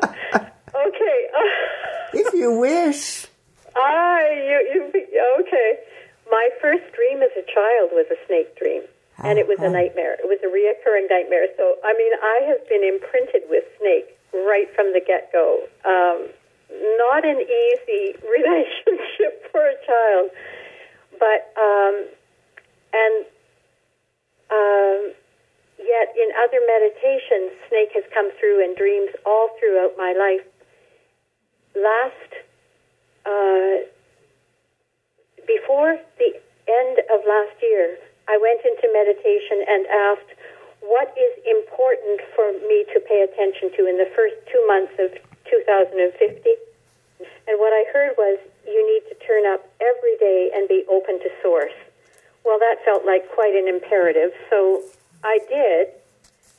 you 2.41 2.57
wish. 2.57 3.27
Ah, 3.77 4.19
you, 4.33 4.57
you, 4.73 4.81
okay. 5.39 5.69
My 6.29 6.49
first 6.59 6.83
dream 6.97 7.21
as 7.21 7.29
a 7.37 7.45
child 7.45 7.93
was 7.93 8.09
a 8.09 8.17
snake 8.25 8.57
dream, 8.57 8.81
and 9.21 9.37
it 9.37 9.47
was 9.47 9.59
a 9.61 9.69
nightmare. 9.69 10.17
It 10.17 10.25
was 10.25 10.41
a 10.41 10.49
reoccurring 10.49 11.05
nightmare. 11.05 11.47
So, 11.55 11.77
I 11.85 11.93
mean, 11.93 12.13
I 12.17 12.37
have 12.49 12.67
been 12.67 12.83
imprinted 12.83 13.45
with 13.47 13.63
snake 13.77 14.17
right 14.33 14.67
from 14.73 14.91
the 14.91 15.01
get 15.05 15.31
go. 15.31 15.61
Um, 15.85 16.33
not 16.97 17.23
an 17.23 17.45
easy 17.45 18.17
relationship 18.25 19.45
for 19.51 19.61
a 19.61 19.77
child, 19.85 20.33
but 21.21 21.53
um, 21.61 21.95
and 22.95 23.15
um, 24.49 24.99
yet 25.77 26.07
in 26.17 26.29
other 26.41 26.59
meditations, 26.65 27.53
snake 27.69 27.91
has 27.93 28.03
come 28.13 28.31
through 28.39 28.63
in 28.65 28.73
dreams 28.75 29.11
all 29.25 29.53
throughout 29.59 29.93
my 29.95 30.15
life. 30.17 30.47
Last 31.75 32.31
uh, 33.25 33.87
before 35.47 35.97
the 36.17 36.31
end 36.67 36.95
of 37.11 37.19
last 37.27 37.55
year, 37.61 37.97
I 38.27 38.37
went 38.37 38.61
into 38.63 38.87
meditation 38.93 39.65
and 39.67 39.85
asked, 39.87 40.31
what 40.81 41.13
is 41.13 41.33
important 41.45 42.21
for 42.35 42.51
me 42.67 42.85
to 42.93 42.99
pay 42.99 43.21
attention 43.21 43.71
to 43.77 43.87
in 43.87 43.97
the 43.97 44.09
first 44.15 44.35
two 44.51 44.63
months 44.67 44.93
of 44.99 45.11
2050? 45.49 46.01
And 47.47 47.59
what 47.59 47.73
I 47.73 47.85
heard 47.93 48.15
was, 48.17 48.39
you 48.65 48.81
need 48.81 49.03
to 49.09 49.15
turn 49.25 49.45
up 49.45 49.61
every 49.81 50.17
day 50.17 50.49
and 50.53 50.67
be 50.67 50.85
open 50.89 51.19
to 51.19 51.29
source. 51.41 51.75
Well, 52.45 52.57
that 52.57 52.77
felt 52.83 53.05
like 53.05 53.29
quite 53.29 53.53
an 53.53 53.67
imperative, 53.67 54.31
so 54.49 54.81
I 55.23 55.39
did. 55.49 55.93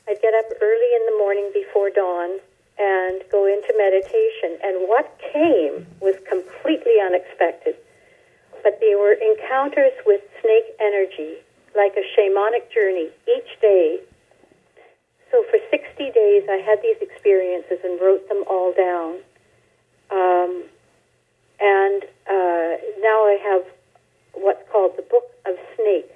I'd 0.06 0.20
get 0.22 0.34
up 0.34 0.46
early 0.60 0.90
in 0.94 1.06
the 1.06 1.16
morning 1.18 1.50
before 1.54 1.90
dawn 1.90 2.38
and 2.78 3.22
go 3.30 3.46
into 3.46 3.74
meditation. 3.76 4.58
And 4.62 4.88
what 4.88 5.20
came 5.32 5.86
was 6.00 6.16
completely 6.28 7.00
unexpected. 7.04 7.76
But 8.62 8.80
they 8.80 8.94
were 8.94 9.12
encounters 9.12 9.92
with 10.06 10.20
snake 10.40 10.74
energy, 10.80 11.36
like 11.76 11.94
a 11.96 12.04
shamanic 12.14 12.70
journey 12.72 13.08
each 13.26 13.60
day. 13.60 14.00
So 15.30 15.44
for 15.50 15.58
60 15.70 16.10
days, 16.10 16.44
I 16.48 16.62
had 16.64 16.80
these 16.82 17.00
experiences 17.00 17.78
and 17.84 18.00
wrote 18.00 18.28
them 18.28 18.44
all 18.48 18.72
down. 18.72 19.18
Um, 20.10 20.64
and 21.58 22.02
uh, 22.28 22.76
now 23.00 23.24
I 23.24 23.38
have 23.42 23.64
what's 24.34 24.62
called 24.70 24.96
the 24.96 25.02
Book 25.02 25.24
of 25.46 25.56
Snake, 25.76 26.10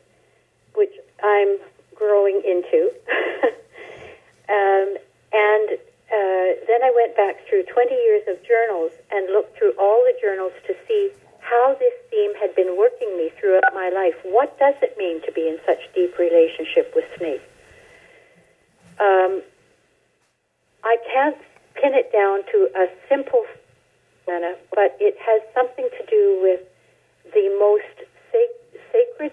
which 0.75 0.92
I'm 1.23 1.59
growing 1.95 2.42
into. 2.45 2.92
um, 4.49 4.97
and 5.33 5.79
uh, 6.07 6.49
then 6.66 6.83
I 6.83 6.92
went 6.95 7.16
back 7.16 7.42
through 7.49 7.64
20 7.64 7.95
years 7.95 8.23
of 8.29 8.38
journals 8.47 8.92
and 9.11 9.27
looked 9.33 9.59
through 9.59 9.75
all 9.79 10.07
the 10.07 10.14
journals 10.23 10.53
to 10.66 10.75
see 10.87 11.11
how 11.40 11.77
this 11.79 11.95
theme 12.11 12.35
had 12.40 12.55
been 12.55 12.77
working 12.77 13.16
me 13.16 13.31
throughout 13.40 13.75
my 13.75 13.90
life. 13.90 14.14
What 14.23 14.59
does 14.59 14.75
it 14.83 14.97
mean 14.99 15.21
to 15.27 15.33
be 15.33 15.49
in 15.49 15.59
such 15.66 15.79
deep 15.95 16.19
relationship 16.19 16.92
with 16.95 17.05
snake? 17.19 17.42
Um, 18.99 19.42
I 20.83 20.97
can't 21.12 21.37
pin 21.75 21.95
it 21.95 22.12
down 22.12 22.42
to 22.53 22.69
a 22.75 22.87
simple 23.09 23.45
manner, 24.27 24.55
but 24.75 24.97
it 25.01 25.16
has 25.19 25.42
something 25.55 25.88
to 25.90 26.07
do 26.07 26.38
with 26.42 26.61
the 27.35 27.47
most 27.59 28.09
sac- 28.31 28.81
sacred 28.92 29.33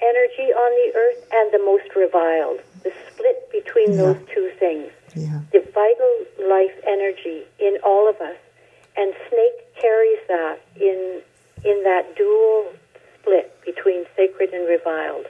energy 0.00 0.52
on 0.52 0.70
the 0.82 0.98
earth 0.98 1.22
and 1.32 1.52
the 1.52 1.64
most 1.64 1.94
reviled. 1.94 2.60
The 2.82 2.92
split 3.10 3.50
between 3.50 3.92
yeah. 3.92 3.98
those 3.98 4.18
two 4.32 4.50
things. 4.58 4.90
Yeah. 5.16 5.40
The 5.52 5.64
vital 5.72 6.48
life 6.48 6.76
energy 6.86 7.44
in 7.58 7.78
all 7.84 8.08
of 8.08 8.16
us. 8.20 8.36
And 8.96 9.12
Snake 9.28 9.74
carries 9.80 10.20
that 10.28 10.60
in 10.76 11.22
in 11.64 11.82
that 11.84 12.16
dual 12.16 12.72
split 13.18 13.52
between 13.64 14.04
sacred 14.16 14.52
and 14.52 14.68
reviled. 14.68 15.26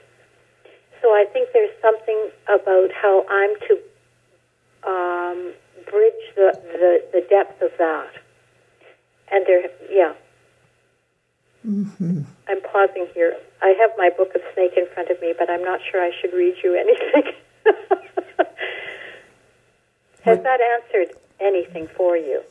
So 1.00 1.08
I 1.08 1.24
think 1.32 1.50
there's 1.52 1.74
something 1.80 2.30
about 2.48 2.90
how 2.92 3.24
I'm 3.28 3.54
to 3.68 4.90
um, 4.90 5.52
bridge 5.88 6.24
the, 6.34 6.52
the, 6.72 7.04
the 7.12 7.26
depth 7.28 7.62
of 7.62 7.70
that. 7.78 8.10
And 9.30 9.46
there, 9.46 9.70
yeah. 9.90 10.14
Mm-hmm. 11.66 12.22
I'm 12.48 12.60
pausing 12.62 13.06
here. 13.14 13.36
I 13.62 13.74
have 13.80 13.90
my 13.96 14.10
book 14.10 14.34
of 14.34 14.42
snake 14.54 14.72
in 14.76 14.86
front 14.94 15.10
of 15.10 15.20
me, 15.20 15.34
but 15.36 15.50
I'm 15.50 15.64
not 15.64 15.80
sure 15.90 16.02
I 16.02 16.10
should 16.20 16.32
read 16.32 16.54
you 16.62 16.74
anything. 16.74 17.32
Has 20.26 20.42
that 20.42 20.60
answered 20.60 21.16
anything 21.38 21.86
for 21.96 22.16
you? 22.16 22.42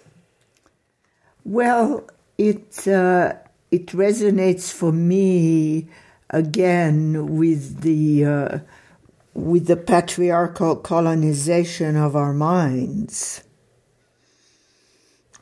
Well, 1.43 2.09
it 2.38 2.88
uh, 2.88 3.33
it 3.69 3.88
resonates 3.88 4.71
for 4.71 4.93
me 4.93 5.88
again 6.29 7.35
with 7.35 7.81
the 7.81 8.25
uh, 8.25 8.59
with 9.33 9.67
the 9.67 9.75
patriarchal 9.75 10.77
colonization 10.77 11.97
of 11.97 12.15
our 12.15 12.33
minds. 12.33 13.43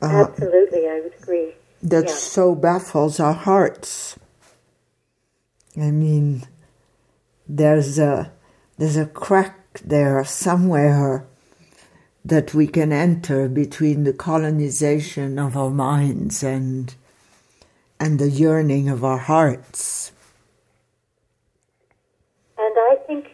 Uh, 0.02 0.26
Absolutely, 0.28 0.88
I 0.88 1.02
would 1.02 1.14
agree. 1.22 1.54
That 1.84 2.06
yeah. 2.06 2.16
so 2.16 2.56
baffles 2.56 3.20
our 3.20 3.34
hearts. 3.34 4.18
I 5.78 5.92
mean, 5.92 6.48
there's 7.48 8.00
a 8.00 8.32
there's 8.80 8.98
a 8.98 9.06
crack 9.06 9.82
there 9.86 10.24
somewhere 10.26 11.28
that 12.26 12.54
we 12.54 12.68
can 12.68 12.94
enter 12.94 13.50
between 13.50 14.04
the 14.04 14.14
colonization 14.14 15.38
of 15.38 15.58
our 15.58 15.70
minds 15.70 16.44
and 16.44 16.96
and 18.00 18.20
the 18.20 18.30
yearning 18.30 18.90
of 18.90 19.04
our 19.04 19.18
hearts. 19.18 20.12
And 22.58 22.76
I 22.92 22.96
think 23.08 23.28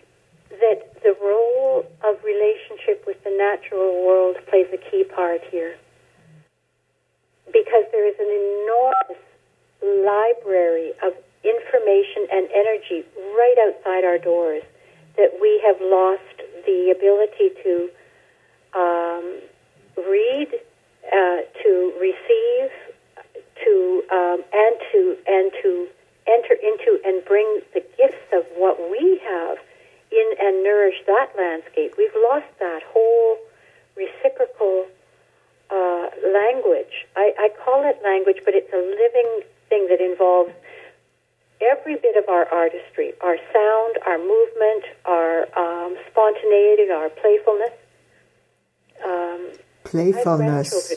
that 0.50 1.02
the 1.02 1.16
role 1.22 1.86
of 2.04 2.24
relationship 2.24 3.06
with 3.08 3.24
the 3.24 3.32
natural 3.32 4.06
world 4.06 4.38
plays 4.48 4.68
a 4.74 4.78
key 4.78 5.04
part 5.04 5.42
here. 5.50 5.76
Because 7.48 7.86
there 7.92 8.08
is 8.08 8.16
an 8.20 8.30
enormous 8.30 9.22
library 9.82 10.92
of 11.02 11.14
information 11.44 12.28
and 12.32 12.48
energy 12.54 13.06
right 13.18 13.56
outside 13.66 14.04
our 14.04 14.18
doors 14.20 14.64
that 15.18 15.40
we 15.42 15.62
have 15.66 15.78
lost 15.82 16.36
the 16.66 16.94
ability 16.96 17.56
to 17.64 17.90
um, 18.74 19.40
read, 19.98 20.48
uh, 21.12 21.38
to 21.64 21.94
receive, 22.00 22.72
to 23.64 24.04
um, 24.12 24.44
and 24.54 24.76
to 24.92 25.18
and 25.28 25.52
to 25.62 25.88
enter 26.28 26.54
into 26.54 27.00
and 27.06 27.26
bring 27.26 27.62
the 27.74 27.82
gifts 27.98 28.28
of 28.34 28.44
what 28.56 28.80
we 28.92 29.20
have 29.24 29.58
in 30.12 30.28
and 30.40 30.64
nourish 30.64 30.96
that 31.08 31.30
landscape. 31.38 31.94
We've 31.98 32.16
lost 32.30 32.48
that 32.60 32.82
whole 32.94 33.38
reciprocal 33.96 34.86
uh, 35.70 36.10
language. 36.34 37.06
I, 37.16 37.34
I 37.38 37.50
call 37.64 37.88
it 37.88 38.00
language, 38.04 38.42
but 38.46 38.56
it's 38.56 38.72
a 38.74 38.78
living 38.78 39.42
thing 39.70 39.88
that 39.90 40.02
involves 40.02 40.52
every 41.62 41.96
bit 41.96 42.16
of 42.16 42.30
our 42.30 42.46
artistry, 42.48 43.14
our 43.22 43.38
sound, 43.54 43.98
our 44.06 44.18
movement, 44.18 44.84
our 45.06 45.46
um, 45.58 45.98
spontaneity, 46.10 46.90
our 46.90 47.10
playfulness. 47.10 47.76
Um, 49.06 49.52
Playfulness. 49.84 50.94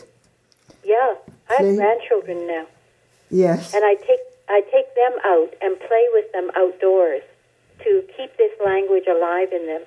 Yeah, 0.85 1.15
I 1.49 1.55
have 1.55 1.77
grandchildren 1.77 2.47
now. 2.47 2.67
Yes. 3.31 3.73
And 3.75 3.85
I 3.85 3.95
take 3.95 4.21
I 4.49 4.61
take 4.71 4.95
them 4.95 5.13
out 5.25 5.55
and 5.63 5.79
play 5.79 6.07
with 6.13 6.31
them 6.33 6.51
outdoors 6.55 7.23
to 7.85 8.05
keep 8.17 8.37
this 8.37 8.53
language 8.65 9.07
alive 9.09 9.49
in 9.53 9.67
them. 9.67 9.83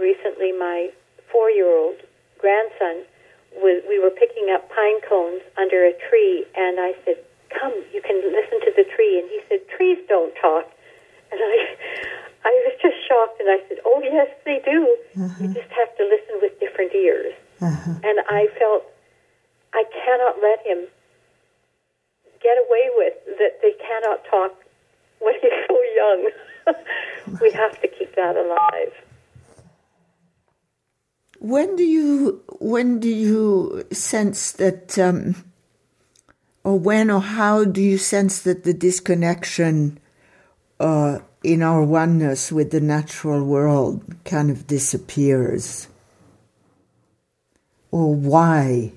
Recently, 0.00 0.52
my 0.52 0.90
four-year-old 1.30 1.96
grandson 2.38 3.04
was 3.56 3.82
we 3.88 3.98
were 3.98 4.10
picking 4.10 4.52
up 4.52 4.68
pine 4.68 5.00
cones 5.08 5.40
under 5.56 5.84
a 5.84 5.92
tree, 6.08 6.44
and 6.54 6.78
I 6.78 6.94
said, 7.04 7.16
"Come, 7.48 7.72
you 7.92 8.02
can 8.02 8.16
listen 8.20 8.60
to 8.60 8.72
the 8.76 8.84
tree." 8.84 9.18
And 9.18 9.28
he 9.30 9.40
said, 9.48 9.66
"Trees 9.68 9.98
don't 10.08 10.34
talk." 10.36 10.68
And 11.30 11.40
I, 11.40 11.76
I 12.44 12.50
was 12.66 12.74
just 12.82 12.96
shocked, 13.06 13.40
and 13.40 13.48
I 13.48 13.58
said, 13.68 13.78
"Oh 13.84 14.00
yes, 14.02 14.28
they 14.44 14.60
do. 14.64 14.96
You 15.40 15.48
just 15.54 15.70
have 15.70 15.96
to 15.96 16.04
listen 16.04 16.40
with 16.40 16.58
different 16.60 16.94
ears." 16.94 17.34
And 17.60 18.18
I 18.28 18.48
felt 18.58 18.84
I 19.72 19.84
cannot 20.04 20.42
let 20.42 20.66
him 20.66 20.88
get 22.42 22.58
away 22.58 22.90
with 22.96 23.14
that 23.38 23.62
they 23.62 23.72
cannot 23.78 24.24
talk 24.28 24.52
when 25.20 25.34
he's 25.40 25.52
so 25.68 25.78
young. 25.96 26.30
we 27.40 27.50
have 27.52 27.80
to 27.80 27.88
keep 27.88 28.14
that 28.16 28.36
alive. 28.36 28.92
When 31.38 31.74
do 31.76 31.82
you 31.82 32.42
when 32.60 33.00
do 33.00 33.08
you 33.08 33.84
sense 33.90 34.52
that, 34.52 34.96
um, 34.98 35.34
or 36.62 36.78
when 36.78 37.10
or 37.10 37.20
how 37.20 37.64
do 37.64 37.82
you 37.82 37.98
sense 37.98 38.42
that 38.42 38.62
the 38.62 38.72
disconnection 38.72 39.98
uh, 40.78 41.18
in 41.42 41.62
our 41.62 41.82
oneness 41.82 42.52
with 42.52 42.70
the 42.70 42.80
natural 42.80 43.44
world 43.44 44.02
kind 44.24 44.50
of 44.50 44.66
disappears, 44.66 45.88
or 47.90 48.14
why? 48.14 48.92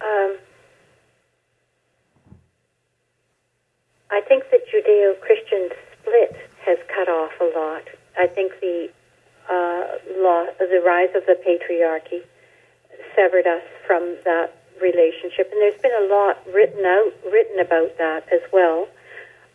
Um, 0.00 0.36
I 4.10 4.20
think 4.26 4.44
the 4.50 4.58
Judeo 4.72 5.20
Christian 5.20 5.68
split 6.00 6.36
has 6.64 6.78
cut 6.94 7.08
off 7.08 7.32
a 7.40 7.58
lot. 7.58 7.82
I 8.18 8.26
think 8.26 8.52
the 8.60 8.88
uh, 9.48 10.22
law, 10.22 10.46
the 10.58 10.82
rise 10.84 11.14
of 11.14 11.26
the 11.26 11.36
patriarchy 11.46 12.22
severed 13.14 13.46
us 13.46 13.62
from 13.86 14.16
that 14.24 14.63
relationship, 14.80 15.50
and 15.52 15.60
there's 15.60 15.80
been 15.80 15.94
a 15.94 16.06
lot 16.06 16.38
written 16.52 16.84
out, 16.84 17.12
written 17.30 17.58
about 17.60 17.96
that 17.98 18.26
as 18.32 18.40
well. 18.52 18.88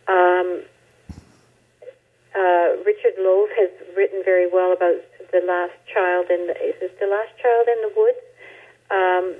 Um, 0.07 0.63
uh, 2.35 2.69
Richard 2.85 3.15
Louv 3.19 3.47
has 3.57 3.69
written 3.95 4.21
very 4.23 4.47
well 4.47 4.71
about 4.73 5.01
the 5.31 5.41
last 5.45 5.73
child 5.91 6.27
in 6.29 6.47
the, 6.47 6.53
is 6.63 6.75
it 6.81 6.99
the 6.99 7.07
last 7.07 7.29
child 7.41 7.67
in 7.67 7.81
the 7.81 7.93
woods, 7.97 8.17
um, 8.91 9.35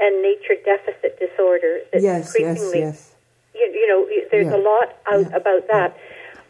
and 0.00 0.22
nature 0.22 0.56
deficit 0.64 1.18
disorder. 1.18 1.80
that 1.92 2.02
Yes, 2.02 2.34
yes, 2.36 2.36
increasingly 2.36 2.80
yes. 2.80 3.14
you, 3.54 3.70
you 3.72 3.86
know, 3.88 4.08
there's 4.30 4.46
Yeah. 4.48 4.56
a 4.56 4.62
lot 4.62 4.96
out 5.06 5.30
Yeah. 5.30 5.36
about 5.36 5.66
that. 5.68 5.96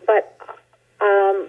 But 0.06 0.34
um, 1.00 1.48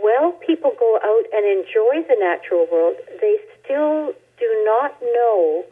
while 0.00 0.32
people 0.32 0.72
go 0.78 0.96
out 1.02 1.24
and 1.32 1.44
enjoy 1.46 2.02
the 2.08 2.16
natural 2.18 2.66
world, 2.66 2.96
they 3.20 3.38
still 3.62 4.14
do 4.38 4.62
not 4.64 5.00
know 5.02 5.64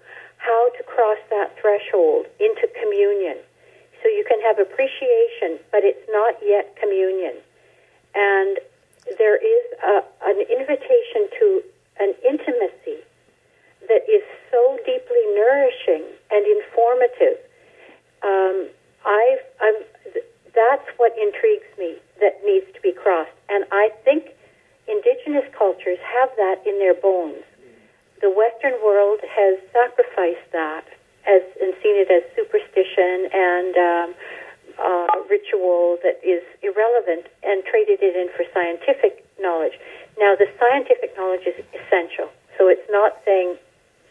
how 0.44 0.68
to 0.76 0.82
cross 0.84 1.18
that 1.30 1.56
threshold 1.60 2.26
into 2.38 2.68
communion. 2.76 3.40
So 4.02 4.08
you 4.12 4.24
can 4.28 4.40
have 4.44 4.58
appreciation, 4.60 5.56
but 5.72 5.80
it's 5.84 6.04
not 6.12 6.36
yet 6.44 6.76
communion. 6.76 7.40
And 8.14 8.60
there 9.16 9.40
is 9.40 9.64
a, 9.80 10.04
an 10.28 10.38
invitation 10.52 11.32
to 11.40 11.62
an 12.00 12.12
intimacy 12.20 13.00
that 13.88 14.04
is 14.04 14.22
so 14.52 14.76
deeply 14.84 15.24
nourishing 15.32 16.04
and 16.30 16.44
informative 16.44 17.40
um, 18.24 18.68
I've, 19.04 19.44
I'm, 19.60 19.74
that's 20.54 20.88
what 20.96 21.12
intrigues 21.20 21.68
me 21.78 21.96
that 22.20 22.40
needs 22.44 22.66
to 22.74 22.80
be 22.80 22.92
crossed. 22.92 23.36
And 23.48 23.64
I 23.70 23.90
think 24.04 24.32
indigenous 24.88 25.44
cultures 25.56 25.98
have 26.00 26.30
that 26.36 26.62
in 26.66 26.78
their 26.78 26.94
bones. 26.94 27.44
The 28.24 28.32
Western 28.32 28.80
world 28.80 29.20
has 29.20 29.60
sacrificed 29.68 30.48
that 30.56 30.88
as 31.28 31.44
and 31.60 31.76
seen 31.84 32.00
it 32.00 32.08
as 32.08 32.24
superstition 32.32 33.28
and 33.28 33.74
um, 33.76 34.08
uh, 34.80 35.12
ritual 35.28 36.00
that 36.00 36.24
is 36.24 36.40
irrelevant 36.64 37.28
and 37.44 37.60
traded 37.68 38.00
it 38.00 38.16
in 38.16 38.32
for 38.32 38.48
scientific 38.56 39.28
knowledge. 39.36 39.76
Now, 40.16 40.32
the 40.40 40.48
scientific 40.56 41.12
knowledge 41.20 41.44
is 41.44 41.52
essential. 41.76 42.32
So 42.56 42.72
it's 42.72 42.88
not 42.88 43.20
saying 43.28 43.60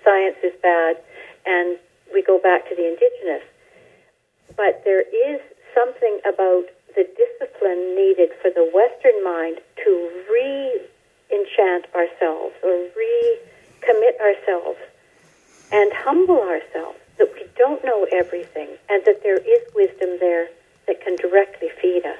science 0.05 0.37
is 0.45 0.53
bad 0.61 1.01
and 1.49 1.81
we 2.13 2.21
go 2.21 2.37
back 2.37 2.69
to 2.69 2.75
the 2.77 2.85
indigenous 2.85 3.41
but 4.55 4.81
there 4.85 5.01
is 5.01 5.41
something 5.73 6.19
about 6.21 6.69
the 6.93 7.09
discipline 7.17 7.95
needed 7.97 8.29
for 8.41 8.51
the 8.53 8.69
Western 8.69 9.23
mind 9.23 9.57
to 9.83 9.91
re-enchant 10.29 11.89
ourselves 11.95 12.53
or 12.61 12.93
recommit 13.83 14.19
ourselves 14.19 14.79
and 15.71 15.91
humble 15.93 16.41
ourselves 16.41 16.97
that 17.17 17.31
we 17.33 17.45
don't 17.57 17.83
know 17.83 18.07
everything 18.11 18.69
and 18.89 19.03
that 19.05 19.21
there 19.23 19.37
is 19.37 19.61
wisdom 19.75 20.17
there 20.19 20.47
that 20.87 21.01
can 21.01 21.15
directly 21.15 21.69
feed 21.81 22.05
us. 22.05 22.19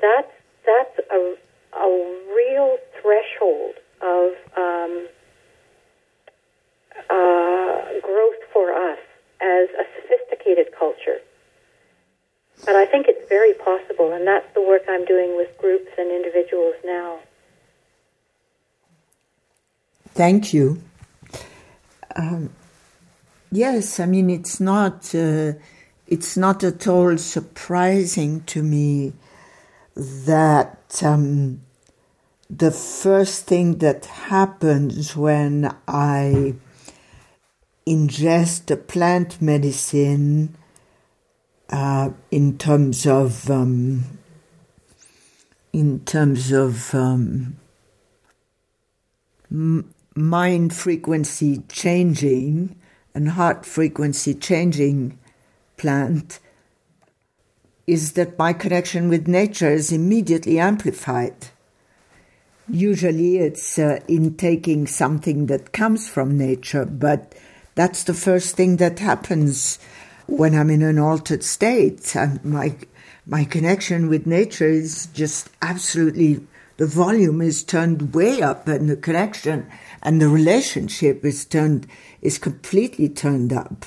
That's 0.00 0.32
that's 0.64 0.98
a 1.10 1.36
a 1.72 1.88
real 2.34 2.78
threshold 3.00 3.74
of 4.00 4.32
um, 4.56 5.08
uh, 7.10 8.00
growth 8.02 8.40
for 8.52 8.72
us 8.72 8.98
as 9.40 9.68
a 9.70 9.84
sophisticated 10.00 10.68
culture. 10.78 11.20
But 12.64 12.76
I 12.76 12.86
think 12.86 13.06
it's 13.08 13.28
very 13.28 13.52
possible, 13.52 14.12
and 14.12 14.26
that's 14.26 14.52
the 14.54 14.62
work 14.62 14.82
I'm 14.88 15.04
doing 15.04 15.36
with 15.36 15.56
groups 15.58 15.90
and 15.98 16.10
individuals 16.10 16.74
now. 16.84 17.18
Thank 20.16 20.54
you. 20.54 20.82
Um, 22.16 22.48
yes, 23.52 24.00
I 24.00 24.06
mean 24.06 24.30
it's 24.30 24.58
not 24.60 25.14
uh, 25.14 25.52
it's 26.06 26.38
not 26.38 26.64
at 26.64 26.88
all 26.88 27.18
surprising 27.18 28.42
to 28.44 28.62
me 28.62 29.12
that 29.94 31.02
um, 31.04 31.60
the 32.48 32.70
first 32.70 33.44
thing 33.44 33.76
that 33.80 34.06
happens 34.06 35.14
when 35.14 35.70
I 35.86 36.54
ingest 37.86 38.70
a 38.70 38.78
plant 38.78 39.42
medicine 39.42 40.56
uh, 41.68 42.08
in 42.30 42.56
terms 42.56 43.06
of 43.06 43.50
um, 43.50 44.04
in 45.74 46.00
terms 46.06 46.52
of 46.52 46.94
um, 46.94 47.58
mind 50.16 50.74
frequency 50.74 51.62
changing 51.68 52.74
and 53.14 53.30
heart 53.30 53.66
frequency 53.66 54.34
changing 54.34 55.18
plant 55.76 56.40
is 57.86 58.12
that 58.12 58.38
my 58.38 58.52
connection 58.52 59.08
with 59.08 59.28
nature 59.28 59.70
is 59.70 59.92
immediately 59.92 60.58
amplified. 60.58 61.48
Usually 62.68 63.38
it's 63.38 63.78
uh, 63.78 64.00
in 64.08 64.36
taking 64.36 64.86
something 64.86 65.46
that 65.46 65.72
comes 65.72 66.08
from 66.08 66.36
nature, 66.36 66.84
but 66.84 67.34
that's 67.74 68.02
the 68.04 68.14
first 68.14 68.56
thing 68.56 68.78
that 68.78 68.98
happens 68.98 69.78
when 70.26 70.54
I'm 70.54 70.70
in 70.70 70.82
an 70.82 70.98
altered 70.98 71.44
state. 71.44 72.16
And 72.16 72.44
my, 72.44 72.74
my 73.24 73.44
connection 73.44 74.08
with 74.08 74.26
nature 74.26 74.68
is 74.68 75.06
just 75.14 75.50
absolutely, 75.62 76.44
the 76.78 76.86
volume 76.86 77.40
is 77.40 77.62
turned 77.62 78.14
way 78.14 78.42
up 78.42 78.66
and 78.66 78.88
the 78.88 78.96
connection 78.96 79.70
and 80.06 80.22
the 80.22 80.28
relationship 80.28 81.24
is 81.24 81.44
turned, 81.44 81.88
is 82.22 82.38
completely 82.38 83.08
turned 83.08 83.52
up. 83.52 83.84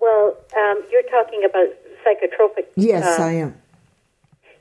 Well, 0.00 0.36
um, 0.56 0.84
you're 0.92 1.10
talking 1.10 1.42
about 1.44 1.68
psychotropic. 2.04 2.66
Yes, 2.76 3.18
uh, 3.18 3.24
I 3.24 3.32
am. 3.32 3.56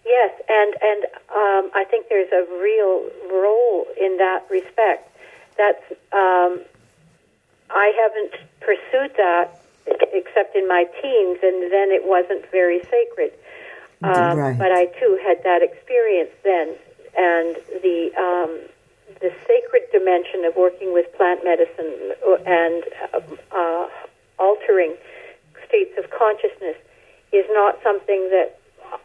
Yes, 0.04 0.32
and 0.50 0.74
and 0.82 1.04
um, 1.30 1.72
I 1.76 1.86
think 1.90 2.10
there's 2.10 2.32
a 2.32 2.44
real 2.60 3.10
role 3.32 3.86
in 4.02 4.18
that 4.18 4.46
respect. 4.50 5.16
That's 5.58 5.84
um, 6.12 6.62
I 7.70 7.94
haven't 8.02 8.34
pursued 8.60 9.16
that 9.18 9.62
except 10.12 10.56
in 10.56 10.68
my 10.68 10.86
teens, 11.02 11.38
and 11.44 11.72
then 11.72 11.92
it 11.92 12.04
wasn't 12.04 12.50
very 12.52 12.82
sacred. 12.82 13.32
Um, 14.02 14.38
Right. 14.38 14.58
But 14.58 14.72
I 14.72 14.88
too 15.00 15.20
had 15.24 15.44
that 15.44 15.62
experience 15.62 16.32
then, 16.44 16.76
and 17.16 17.56
the 17.82 18.12
um, 18.18 18.70
the 19.22 19.32
sacred 19.48 19.84
dimension 19.92 20.46
of 20.46 20.56
working 20.56 20.94
with 20.94 21.06
plant 21.16 21.44
medicine 21.44 22.14
and 22.46 22.84
uh, 23.14 23.20
uh, 23.56 23.88
altering 24.40 24.96
states 25.68 25.92
of 25.98 26.10
consciousness 26.12 26.76
is 27.32 27.46
not 27.52 27.80
something 27.84 28.30
that 28.30 28.60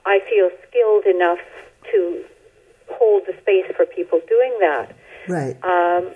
I 0.06 0.20
feel 0.28 0.50
skilled 0.68 1.06
enough 1.06 1.38
to 1.92 2.24
hold 2.90 3.22
the 3.26 3.34
space 3.40 3.66
for 3.76 3.86
people 3.86 4.20
doing 4.28 4.56
that. 4.60 4.94
Right. 5.28 5.56
Um, 5.64 6.10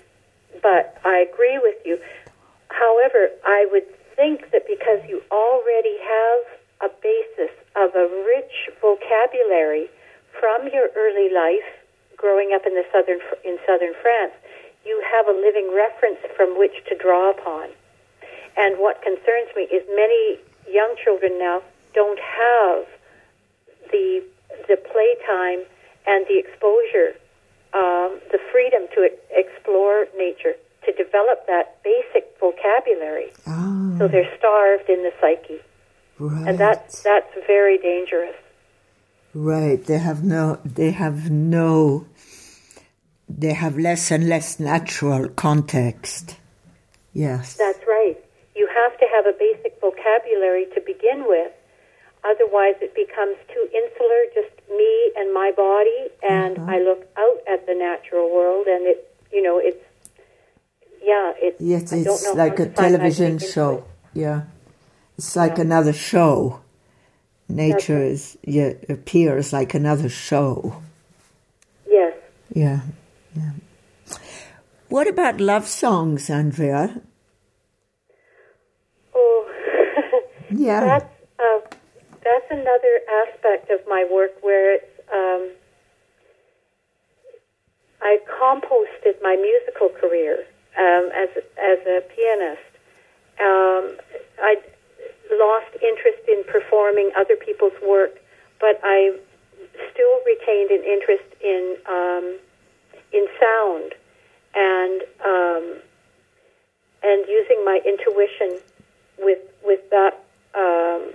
but 0.62 0.98
I 1.04 1.24
agree 1.30 1.58
with 1.62 1.76
you. 1.84 1.98
However, 2.68 3.30
I 3.44 3.66
would 3.70 3.86
think 4.16 4.50
that 4.52 4.66
because 4.66 5.00
you 5.08 5.22
already 5.30 5.96
have 6.02 6.90
a 6.90 6.94
basis 7.02 7.54
of 7.76 7.94
a 7.94 8.06
rich 8.26 8.70
vocabulary 8.80 9.88
from 10.38 10.68
your 10.72 10.88
early 10.96 11.32
life, 11.32 11.83
growing 12.16 12.52
up 12.54 12.66
in 12.66 12.74
the 12.74 12.84
southern 12.92 13.20
in 13.44 13.58
southern 13.66 13.94
France, 14.02 14.32
you 14.84 15.02
have 15.12 15.26
a 15.28 15.32
living 15.32 15.72
reference 15.74 16.18
from 16.36 16.58
which 16.58 16.84
to 16.88 16.96
draw 16.96 17.30
upon. 17.30 17.70
And 18.56 18.78
what 18.78 19.02
concerns 19.02 19.50
me 19.56 19.62
is 19.64 19.82
many 19.94 20.38
young 20.70 20.94
children 21.02 21.38
now 21.38 21.62
don't 21.94 22.18
have 22.18 22.86
the 23.90 24.22
the 24.68 24.76
playtime 24.76 25.66
and 26.06 26.26
the 26.26 26.38
exposure, 26.38 27.16
um, 27.72 28.20
the 28.30 28.38
freedom 28.52 28.86
to 28.94 29.08
explore 29.30 30.06
nature, 30.16 30.54
to 30.84 30.92
develop 30.92 31.46
that 31.46 31.82
basic 31.82 32.36
vocabulary. 32.38 33.32
Oh. 33.46 33.96
So 33.98 34.08
they're 34.08 34.30
starved 34.38 34.88
in 34.88 35.02
the 35.02 35.12
psyche, 35.20 35.60
right. 36.18 36.48
and 36.48 36.58
that's 36.58 37.02
that's 37.02 37.32
very 37.46 37.78
dangerous. 37.78 38.36
Right. 39.34 39.84
They 39.84 39.98
have 39.98 40.22
no. 40.24 40.58
They 40.64 40.92
have 40.92 41.30
no. 41.30 42.06
They 43.28 43.52
have 43.52 43.76
less 43.78 44.10
and 44.10 44.28
less 44.28 44.60
natural 44.60 45.28
context. 45.30 46.36
Yes. 47.12 47.56
That's 47.56 47.80
right. 47.86 48.16
You 48.54 48.68
have 48.68 48.98
to 48.98 49.06
have 49.14 49.26
a 49.26 49.32
basic 49.36 49.80
vocabulary 49.80 50.66
to 50.74 50.80
begin 50.80 51.24
with. 51.26 51.50
Otherwise, 52.22 52.74
it 52.80 52.94
becomes 52.94 53.36
too 53.52 53.68
insular, 53.74 54.20
just 54.34 54.54
me 54.70 55.12
and 55.16 55.34
my 55.34 55.50
body, 55.56 56.08
and 56.22 56.58
Uh-huh. 56.58 56.70
I 56.72 56.78
look 56.80 57.06
out 57.16 57.38
at 57.46 57.66
the 57.66 57.74
natural 57.74 58.32
world, 58.32 58.66
and 58.66 58.86
it, 58.86 59.12
you 59.32 59.42
know, 59.42 59.58
it's, 59.58 59.84
yeah, 61.02 61.32
it's. 61.36 61.60
Yes, 61.60 61.92
I 61.92 62.02
don't 62.02 62.14
it's 62.14 62.24
know 62.24 62.32
like 62.32 62.58
a 62.60 62.66
television 62.66 63.38
show. 63.38 63.72
it. 63.78 63.84
Yeah. 64.20 64.42
It's 65.18 65.36
like 65.36 65.56
Yeah. 65.56 65.64
another 65.64 65.92
show. 65.92 66.60
Nature 67.48 67.98
right. 67.98 68.06
is 68.12 68.38
yeah, 68.42 68.72
appears 68.88 69.52
like 69.52 69.74
another 69.74 70.08
show. 70.08 70.82
Yes. 71.88 72.14
Yeah. 72.52 72.80
Yeah. 73.36 73.50
What 74.88 75.08
about 75.08 75.40
love 75.40 75.66
songs, 75.66 76.30
Andrea? 76.30 77.00
Oh, 79.14 80.22
Yeah. 80.50 80.80
that's 80.80 81.14
uh, 81.38 81.60
that's 82.22 82.46
another 82.50 83.00
aspect 83.26 83.70
of 83.70 83.80
my 83.88 84.06
work 84.10 84.32
where 84.42 84.74
it's. 84.76 85.00
Um, 85.12 85.50
I 88.00 88.18
composted 88.40 89.16
my 89.22 89.36
musical 89.36 89.88
career 89.88 90.44
um, 90.78 91.10
as 91.14 91.28
as 91.58 91.78
a 91.86 92.02
pianist. 92.14 92.70
Um, 93.40 93.96
I 94.40 94.56
lost 95.32 95.72
interest 95.82 96.22
in 96.28 96.44
performing 96.44 97.10
other 97.16 97.36
people's 97.36 97.76
work, 97.86 98.18
but 98.60 98.80
I 98.82 99.16
still 99.92 100.20
retained 100.26 100.70
an 100.70 100.84
interest 100.84 101.28
in 101.40 101.76
um, 101.88 102.38
in 103.12 103.26
sound 103.40 103.94
and 104.54 105.02
um, 105.24 105.64
and 107.02 107.24
using 107.28 107.64
my 107.64 107.80
intuition 107.84 108.60
with 109.18 109.40
with 109.64 109.88
that 109.90 110.24
um, 110.54 111.10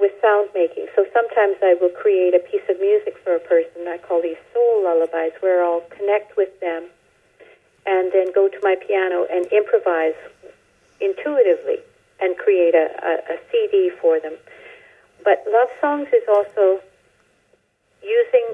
with 0.00 0.12
sound 0.20 0.48
making. 0.54 0.86
So 0.96 1.06
sometimes 1.12 1.56
I 1.62 1.74
will 1.80 1.90
create 1.90 2.34
a 2.34 2.38
piece 2.38 2.64
of 2.68 2.80
music 2.80 3.16
for 3.22 3.34
a 3.36 3.40
person. 3.40 3.88
I 3.88 3.98
call 3.98 4.22
these 4.22 4.40
soul 4.52 4.84
lullabies, 4.84 5.32
where 5.40 5.64
I'll 5.64 5.84
connect 5.90 6.36
with 6.36 6.58
them 6.60 6.86
and 7.84 8.12
then 8.12 8.32
go 8.32 8.48
to 8.48 8.58
my 8.62 8.76
piano 8.76 9.26
and 9.30 9.46
improvise 9.46 10.14
intuitively 11.00 11.78
and 12.22 12.38
create 12.38 12.74
a, 12.74 12.86
a, 13.02 13.34
a 13.34 13.36
CD 13.50 13.90
for 14.00 14.20
them. 14.20 14.34
But 15.24 15.44
love 15.50 15.68
songs 15.80 16.08
is 16.14 16.22
also 16.28 16.80
using 18.02 18.46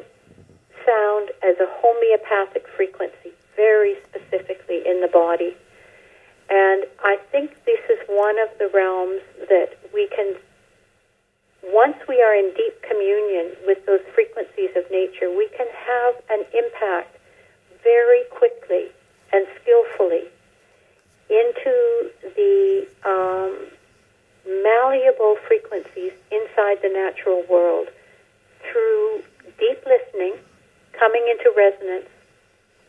sound 0.84 1.30
as 1.44 1.56
a 1.60 1.68
homeopathic 1.68 2.64
frequency, 2.74 3.36
very 3.56 3.96
specifically 4.08 4.80
in 4.88 5.00
the 5.00 5.08
body. 5.12 5.54
And 6.48 6.84
I 7.04 7.18
think 7.30 7.52
this 7.66 7.80
is 7.92 8.00
one 8.08 8.36
of 8.40 8.48
the 8.58 8.72
realms 8.72 9.20
that 9.52 9.76
we 9.92 10.08
can, 10.16 10.34
once 11.62 11.96
we 12.08 12.22
are 12.22 12.34
in 12.34 12.52
deep 12.56 12.80
communion 12.88 13.52
with 13.66 13.84
those 13.84 14.00
frequencies 14.14 14.72
of 14.76 14.90
nature, 14.90 15.28
we 15.28 15.48
can 15.56 15.68
have 15.68 16.14
an 16.30 16.44
impact 16.56 17.20
very 17.84 18.24
quickly 18.32 18.88
and 19.32 19.46
skillfully 19.60 20.32
into 21.30 22.10
the 22.36 22.86
um, 23.04 23.66
malleable 24.46 25.36
frequencies 25.46 26.12
inside 26.30 26.78
the 26.82 26.88
natural 26.88 27.44
world 27.50 27.88
through 28.70 29.22
deep 29.58 29.84
listening, 29.86 30.34
coming 30.98 31.24
into 31.30 31.52
resonance 31.56 32.08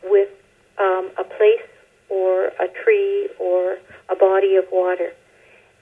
with 0.04 0.30
um, 0.78 1.10
a 1.18 1.24
place 1.24 1.68
or 2.10 2.48
a 2.60 2.68
tree 2.84 3.30
or 3.40 3.78
a 4.10 4.16
body 4.16 4.56
of 4.56 4.66
water, 4.72 5.14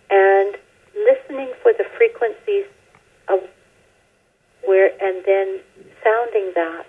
and 0.09 0.55
listening 0.95 1.51
for 1.61 1.73
the 1.73 1.85
frequencies 1.95 2.65
of 3.27 3.39
where, 4.65 4.91
and 5.01 5.23
then 5.25 5.59
sounding 6.03 6.51
that, 6.55 6.85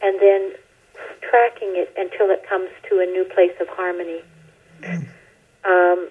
and 0.00 0.20
then 0.20 0.52
tracking 1.20 1.74
it 1.74 1.92
until 1.96 2.30
it 2.30 2.46
comes 2.48 2.70
to 2.88 3.00
a 3.00 3.06
new 3.06 3.24
place 3.24 3.52
of 3.60 3.68
harmony. 3.68 4.20
Um, 5.64 6.08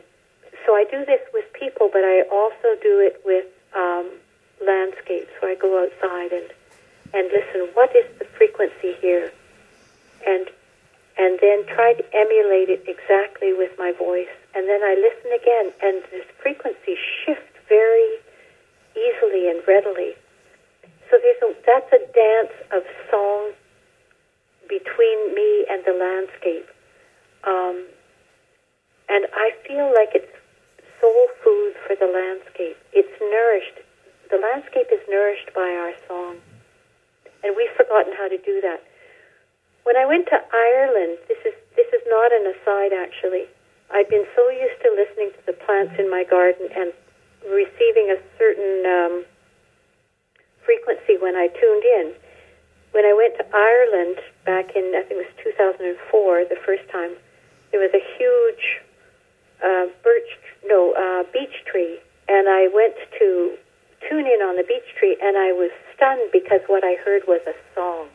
so 0.66 0.76
I 0.76 0.86
do 0.90 1.06
this 1.06 1.22
with 1.34 1.46
people, 1.54 1.90
but 1.92 2.04
I 2.04 2.24
also 2.32 2.80
do 2.82 3.00
it 3.00 3.22
with 3.26 3.46
um, 3.76 4.10
landscapes 4.66 5.32
where 5.40 5.52
I 5.52 5.56
go 5.56 5.84
outside 5.84 6.32
and 6.32 6.50
and 7.14 7.28
listen. 7.28 7.68
What 7.74 7.94
is 7.96 8.06
the 8.20 8.26
frequency 8.38 8.94
here? 9.02 9.32
And 10.26 10.48
and 11.18 11.40
then 11.42 11.66
try 11.68 11.94
to 11.94 12.04
emulate 12.16 12.70
it 12.70 12.84
exactly 12.88 13.54
with 13.54 13.72
my 13.78 13.92
voice. 13.92 14.32
And 14.56 14.68
then 14.68 14.82
I 14.82 14.96
listen 14.96 15.32
again, 15.36 15.74
and 15.84 16.04
this 16.12 16.26
frequency 16.42 16.96
shift 16.96 17.52
very 17.68 18.20
easily 18.96 19.50
and 19.50 19.62
readily. 19.68 20.16
So 21.10 21.20
there's 21.22 21.42
a, 21.44 21.56
that's 21.66 21.92
a 21.92 22.00
dance 22.14 22.56
of 22.72 22.84
song 23.10 23.52
between 24.70 25.36
me 25.36 25.66
and 25.70 25.84
the 25.86 25.94
landscape. 25.94 26.68
Um, 27.44 27.86
and 29.12 29.28
I 29.36 29.52
feel 29.68 29.92
like 29.92 30.16
it's 30.16 30.32
soul 31.04 31.28
food 31.44 31.76
for 31.84 32.00
the 32.00 32.08
landscape. 32.08 32.80
It's 32.96 33.12
nourished. 33.20 33.84
The 34.32 34.40
landscape 34.40 34.88
is 34.88 35.04
nourished 35.12 35.52
by 35.52 35.68
our 35.68 35.92
song. 36.08 36.40
And 37.44 37.52
we've 37.60 37.76
forgotten 37.76 38.16
how 38.16 38.32
to 38.32 38.40
do 38.40 38.64
that. 38.64 38.80
When 39.84 39.98
I 39.98 40.06
went 40.06 40.32
to 40.32 40.40
Ireland, 40.40 41.20
this 41.28 41.42
is 41.44 41.58
this 41.76 41.90
is 41.92 42.04
not 42.08 42.32
an 42.32 42.56
aside 42.56 42.94
actually. 42.96 43.52
I'd 43.92 44.08
been 44.08 44.24
so 44.32 44.48
used 44.48 44.80
to 44.80 44.96
listening 44.96 45.36
to 45.36 45.42
the 45.44 45.58
plants 45.60 46.00
in 46.00 46.08
my 46.08 46.24
garden 46.24 46.72
and 46.72 46.94
receiving 47.52 48.16
a 48.16 48.18
certain 48.40 48.86
um, 48.88 49.26
frequency 50.64 51.20
when 51.20 51.36
I 51.36 51.52
tuned 51.52 51.84
in. 51.84 52.14
When 52.96 53.04
I 53.04 53.12
went 53.12 53.36
to 53.42 53.46
Ireland 53.52 54.24
back 54.46 54.72
in 54.76 54.96
I 54.96 55.04
think 55.04 55.20
it 55.20 55.28
was 55.28 55.44
2004, 55.44 56.48
the 56.48 56.62
first 56.64 56.88
time, 56.92 57.18
there 57.72 57.82
was 57.82 57.92
a 57.92 58.04
huge 58.16 58.80
uh, 59.64 59.86
birch 60.04 60.40
no 60.66 60.94
uh, 60.94 61.24
beech 61.32 61.64
tree, 61.66 62.00
and 62.28 62.48
I 62.48 62.68
went 62.74 62.96
to 63.20 63.58
tune 64.08 64.26
in 64.26 64.42
on 64.42 64.56
the 64.56 64.64
beech 64.64 64.96
tree, 64.98 65.18
and 65.22 65.38
I 65.38 65.52
was 65.52 65.72
stunned 65.96 66.32
because 66.32 66.62
what 66.68 66.84
I 66.84 66.96
heard 67.04 67.24
was 67.28 67.42
a 67.48 67.54
song, 67.76 68.08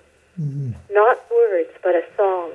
not 0.90 1.18
words, 1.30 1.70
but 1.82 1.94
a 1.94 2.04
song. 2.16 2.52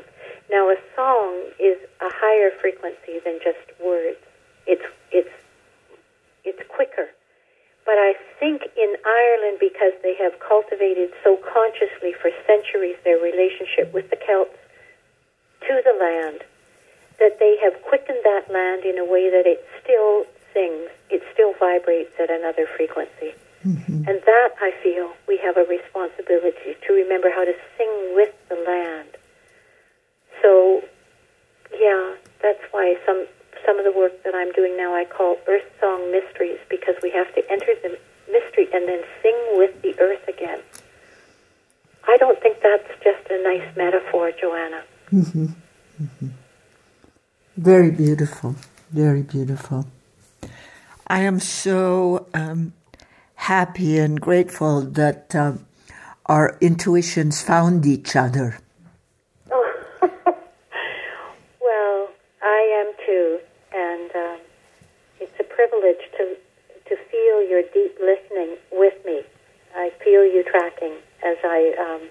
Now, 0.52 0.70
a 0.70 0.76
song 0.96 1.42
is 1.60 1.78
a 2.02 2.10
higher 2.10 2.52
frequency 2.60 3.20
than 3.24 3.40
just 3.44 3.60
words. 3.84 4.20
It's 4.68 4.84
it's 5.12 5.32
it's 6.44 6.62
quicker. 6.68 7.08
But 7.86 7.96
I 7.98 8.14
think 8.40 8.62
in 8.78 8.96
Ireland, 9.06 9.58
because 9.60 9.94
they 10.04 10.16
have 10.16 10.40
cultivated 10.40 11.12
so 11.24 11.38
consciously 11.38 12.14
for 12.14 12.30
centuries 12.46 12.96
their 13.04 13.18
relationship 13.18 13.92
with 13.94 14.10
the 14.10 14.18
Celts 14.18 14.56
to 15.68 15.82
the 15.84 15.98
land, 16.00 16.44
that 17.22 17.38
they 17.38 17.56
have 17.62 17.78
quickened 17.84 18.18
that 18.26 18.50
land 18.52 18.84
in 18.84 18.98
a 18.98 19.06
way 19.06 19.30
that 19.30 19.46
it 19.46 19.64
still 19.82 20.26
sings, 20.54 20.90
it 21.14 21.22
still 21.32 21.54
vibrates 21.62 22.12
at 22.20 22.30
another 22.30 22.66
frequency. 22.66 23.38
Mm-hmm. 23.64 24.10
And 24.10 24.18
that, 24.26 24.50
I 24.60 24.74
feel, 24.82 25.14
we 25.28 25.38
have 25.38 25.56
a 25.56 25.64
responsibility 25.64 26.76
to 26.82 26.94
remember 26.94 27.30
how 27.30 27.46
to 27.46 27.54
sing 27.78 27.94
with 28.18 28.34
the 28.50 28.58
land. 28.58 29.14
So, 30.42 30.82
yeah, 31.78 32.16
that's 32.42 32.62
why 32.72 32.98
some 33.06 33.28
some 33.64 33.78
of 33.78 33.86
the 33.86 33.92
work 33.92 34.24
that 34.24 34.34
I'm 34.34 34.52
doing 34.54 34.76
now 34.76 34.96
I 34.96 35.06
call 35.06 35.38
Earth 35.48 35.70
Song 35.80 36.12
Mysteries 36.12 36.58
because 36.68 36.96
we 37.04 37.12
have 37.12 37.34
to 37.36 37.42
enter 37.52 37.76
the 37.84 37.96
mystery 38.32 38.68
and 38.74 38.88
then 38.88 39.04
sing 39.22 39.38
with 39.54 39.80
the 39.84 39.94
earth 40.00 40.28
again. 40.28 40.60
I 42.08 42.18
don't 42.18 42.42
think 42.42 42.58
that's 42.64 42.90
just 43.04 43.30
a 43.30 43.44
nice 43.44 43.78
metaphor, 43.78 44.32
Joanna. 44.32 44.84
Mm-hmm. 45.12 45.46
Mm-hmm. 46.02 46.28
Very 47.58 47.92
beautiful. 47.92 48.56
Very 48.92 49.24
beautiful. 49.24 49.86
I 51.08 51.22
am 51.22 51.42
so 51.42 52.28
um, 52.34 52.74
happy 53.36 53.98
and 53.98 54.20
grateful 54.20 54.82
that 54.82 55.36
um, 55.36 55.66
our 56.28 56.58
intuitions 56.62 57.42
found 57.42 57.86
each 57.86 58.16
other. 58.16 58.58
Oh. 59.52 59.80
well, 61.62 62.10
I 62.42 62.86
am 62.86 62.94
too, 63.06 63.40
and 63.74 64.12
um, 64.16 64.40
it's 65.20 65.38
a 65.40 65.44
privilege 65.44 66.00
to 66.18 66.38
to 66.88 66.96
feel 67.10 67.50
your 67.50 67.64
deep 67.74 67.98
listening 68.00 68.58
with 68.72 68.94
me. 69.06 69.24
I 69.76 69.92
feel 70.04 70.24
you 70.24 70.44
tracking 70.50 70.96
as 71.26 71.38
I 71.44 71.76
um, 71.80 72.10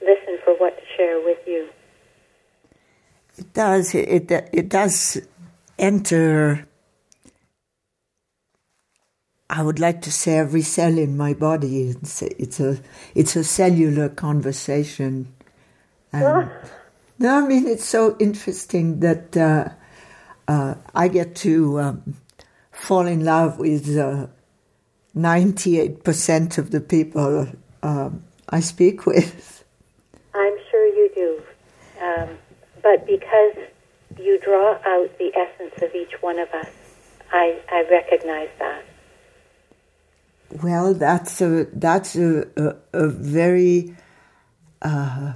listen 0.00 0.38
for 0.44 0.54
what 0.54 0.76
to 0.78 0.84
share 0.96 1.20
with 1.20 1.38
you. 1.46 1.68
It 3.56 3.60
does. 3.60 3.94
It 3.94 4.30
it 4.52 4.68
does 4.68 5.18
enter. 5.78 6.68
I 9.48 9.62
would 9.62 9.78
like 9.78 10.02
to 10.02 10.12
say 10.12 10.36
every 10.36 10.60
cell 10.60 10.98
in 10.98 11.16
my 11.16 11.32
body. 11.32 11.88
It's 11.88 12.20
a 12.20 12.42
it's 12.42 12.60
a, 12.60 12.78
it's 13.14 13.34
a 13.34 13.42
cellular 13.42 14.10
conversation. 14.10 15.32
And, 16.12 16.50
no, 17.18 17.44
I 17.44 17.48
mean 17.48 17.66
it's 17.66 17.86
so 17.86 18.14
interesting 18.18 19.00
that 19.00 19.34
uh, 19.34 19.70
uh, 20.46 20.74
I 20.94 21.08
get 21.08 21.34
to 21.36 21.80
um, 21.80 22.16
fall 22.72 23.06
in 23.06 23.24
love 23.24 23.58
with 23.58 23.88
ninety-eight 25.14 26.04
percent 26.04 26.58
of 26.58 26.72
the 26.72 26.82
people 26.82 27.48
um, 27.82 28.22
I 28.50 28.60
speak 28.60 29.06
with. 29.06 29.64
I'm 30.34 30.56
sure 30.70 30.86
you 30.88 31.10
do. 31.14 31.42
Um, 32.04 32.28
but 32.86 33.04
because 33.04 33.56
you 34.16 34.38
draw 34.38 34.78
out 34.86 35.18
the 35.18 35.32
essence 35.34 35.74
of 35.82 35.92
each 35.92 36.22
one 36.22 36.38
of 36.38 36.48
us, 36.50 36.70
I, 37.32 37.58
I 37.68 37.82
recognize 37.90 38.48
that. 38.60 38.84
Well, 40.62 40.94
that's 40.94 41.40
a 41.40 41.64
that's 41.72 42.14
a 42.14 42.46
a, 42.56 42.76
a 42.92 43.08
very 43.08 43.96
uh, 44.82 45.32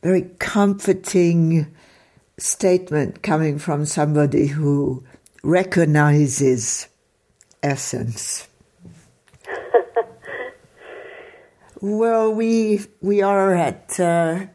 very 0.00 0.30
comforting 0.38 1.74
statement 2.38 3.24
coming 3.24 3.58
from 3.58 3.84
somebody 3.84 4.46
who 4.46 5.02
recognizes 5.42 6.86
essence. 7.64 8.46
well, 11.80 12.32
we 12.32 12.82
we 13.00 13.22
are 13.22 13.56
at. 13.56 13.98
Uh, 13.98 14.46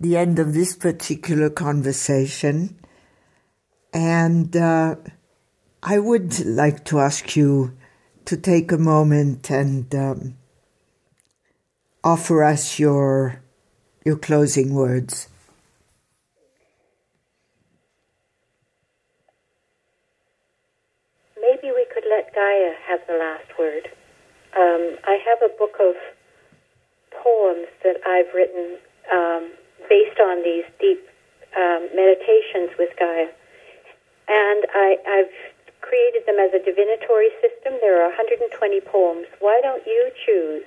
the 0.00 0.16
end 0.16 0.38
of 0.38 0.54
this 0.54 0.74
particular 0.74 1.50
conversation. 1.50 2.78
And 3.92 4.56
uh, 4.56 4.96
I 5.82 5.98
would 5.98 6.44
like 6.46 6.84
to 6.86 7.00
ask 7.00 7.36
you 7.36 7.76
to 8.24 8.36
take 8.36 8.72
a 8.72 8.78
moment 8.78 9.50
and 9.50 9.94
um, 9.94 10.36
offer 12.02 12.42
us 12.42 12.78
your 12.78 13.42
your 14.04 14.16
closing 14.16 14.72
words. 14.72 15.28
Maybe 21.36 21.74
we 21.74 21.86
could 21.92 22.04
let 22.08 22.34
Gaia 22.34 22.72
have 22.88 23.00
the 23.06 23.18
last 23.18 23.58
word. 23.58 23.88
Um, 24.56 24.96
I 25.04 25.18
have 25.26 25.38
a 25.42 25.52
book 25.58 25.76
of 25.80 25.94
poems 27.22 27.68
that 27.84 27.96
I've 28.06 28.32
written 28.34 28.78
um, 29.12 29.50
based 29.90 30.20
on 30.22 30.42
these 30.46 30.64
deep 30.78 31.02
um, 31.58 31.90
meditations 31.92 32.70
with 32.78 32.94
Gaia. 32.96 33.26
And 34.30 34.64
I, 34.72 34.96
I've 35.04 35.34
created 35.82 36.22
them 36.24 36.38
as 36.38 36.54
a 36.54 36.62
divinatory 36.64 37.34
system. 37.42 37.74
There 37.82 38.00
are 38.00 38.08
120 38.14 38.80
poems. 38.82 39.26
Why 39.40 39.60
don't 39.60 39.84
you 39.84 40.10
choose 40.24 40.62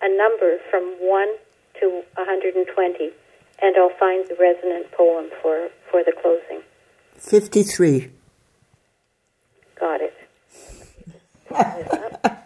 a 0.00 0.08
number 0.16 0.58
from 0.70 0.94
1 1.00 1.28
to 1.80 2.02
120, 2.14 3.10
and 3.60 3.76
I'll 3.76 3.90
find 3.98 4.24
the 4.28 4.36
resonant 4.38 4.92
poem 4.92 5.30
for, 5.42 5.68
for 5.90 6.04
the 6.04 6.12
closing. 6.12 6.62
53. 7.18 8.10
Got 9.78 10.00
it. 10.00 10.14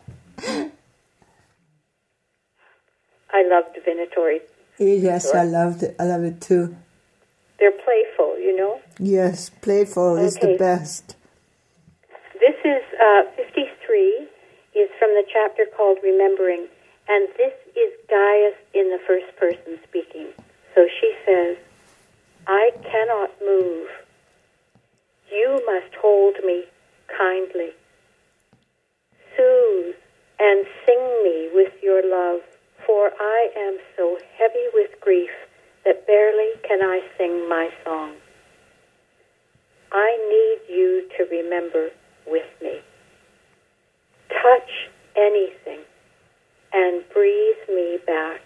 I 3.31 3.43
love 3.47 3.65
divinatory 3.75 4.41
Yes, 4.79 5.35
I 5.35 5.45
love 5.45 5.83
it. 5.83 5.97
I 5.99 6.05
love 6.05 6.25
it 6.25 6.41
too. 6.41 6.77
They're 7.59 7.73
playful, 7.73 8.39
you 8.39 8.55
know. 8.55 8.81
Yes, 8.99 9.51
playful 9.63 10.17
okay. 10.17 10.25
is 10.27 10.37
the 10.37 10.57
best. 10.59 11.17
This 12.35 12.57
is 12.65 12.83
uh, 13.01 13.23
53 13.37 14.29
is 14.75 14.91
from 14.99 15.09
the 15.15 15.25
chapter 15.33 15.65
called 15.75 15.99
Remembering, 16.03 16.67
and 17.09 17.29
this 17.39 17.55
is 17.75 17.93
Gaia's 18.11 18.55
in 18.75 18.91
the 18.91 19.01
first 19.07 19.35
person 19.39 19.79
speaking. 19.89 20.27
So 20.75 20.87
she 21.01 21.15
says, 21.25 21.57
"I 22.47 22.73
cannot 22.83 23.31
move. 23.41 23.89
You 25.33 25.63
must 25.65 25.95
hold 25.95 26.37
me 26.45 26.65
kindly, 27.17 27.71
soothe 29.35 29.97
and 30.39 30.67
sing 30.85 31.23
me 31.25 31.49
with 31.55 31.73
your 31.83 32.03
love." 32.05 32.43
For 32.87 33.11
I 33.19 33.49
am 33.59 33.79
so 33.97 34.17
heavy 34.39 34.67
with 34.73 34.91
grief 35.01 35.31
that 35.85 36.07
barely 36.07 36.53
can 36.67 36.83
I 36.83 37.01
sing 37.19 37.49
my 37.49 37.69
song. 37.85 38.15
I 39.93 40.17
need 40.31 40.75
you 40.75 41.09
to 41.17 41.25
remember 41.31 41.91
with 42.27 42.47
me. 42.63 42.81
Touch 44.29 44.71
anything 45.17 45.81
and 46.73 47.03
breathe 47.13 47.69
me 47.69 47.99
back 48.07 48.41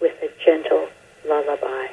with 0.00 0.12
a 0.22 0.28
gentle 0.44 0.88
lullaby. 1.26 1.88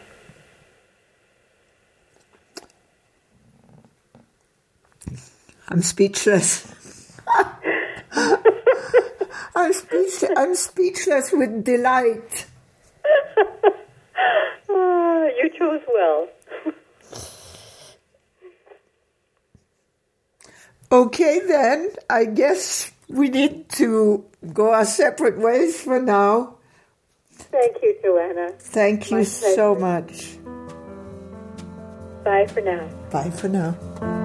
I'm 5.70 5.82
speechless. 5.82 6.79
I'm, 9.60 9.74
speechless, 9.74 10.24
I'm 10.38 10.55
speechless 10.55 11.32
with 11.32 11.64
delight. 11.64 12.45
uh, 13.38 13.43
you 14.70 15.49
chose 15.57 15.82
well. 15.93 16.28
okay, 20.91 21.41
then. 21.45 21.91
I 22.10 22.26
guess 22.26 22.91
we 23.10 23.30
need 23.30 23.70
to 23.70 24.26
go 24.53 24.72
our 24.74 24.86
separate 24.86 25.38
ways 25.38 25.82
for 25.82 26.01
now. 26.01 26.55
Thank 27.32 27.78
you, 27.82 27.97
Joanna. 28.03 28.53
Thank 28.60 29.12
you 29.12 29.24
so 29.24 29.76
much. 29.76 30.38
Bye 32.24 32.47
for 32.47 32.62
now. 32.62 32.88
Bye 33.12 33.30
for 33.32 33.49
now. 33.49 34.18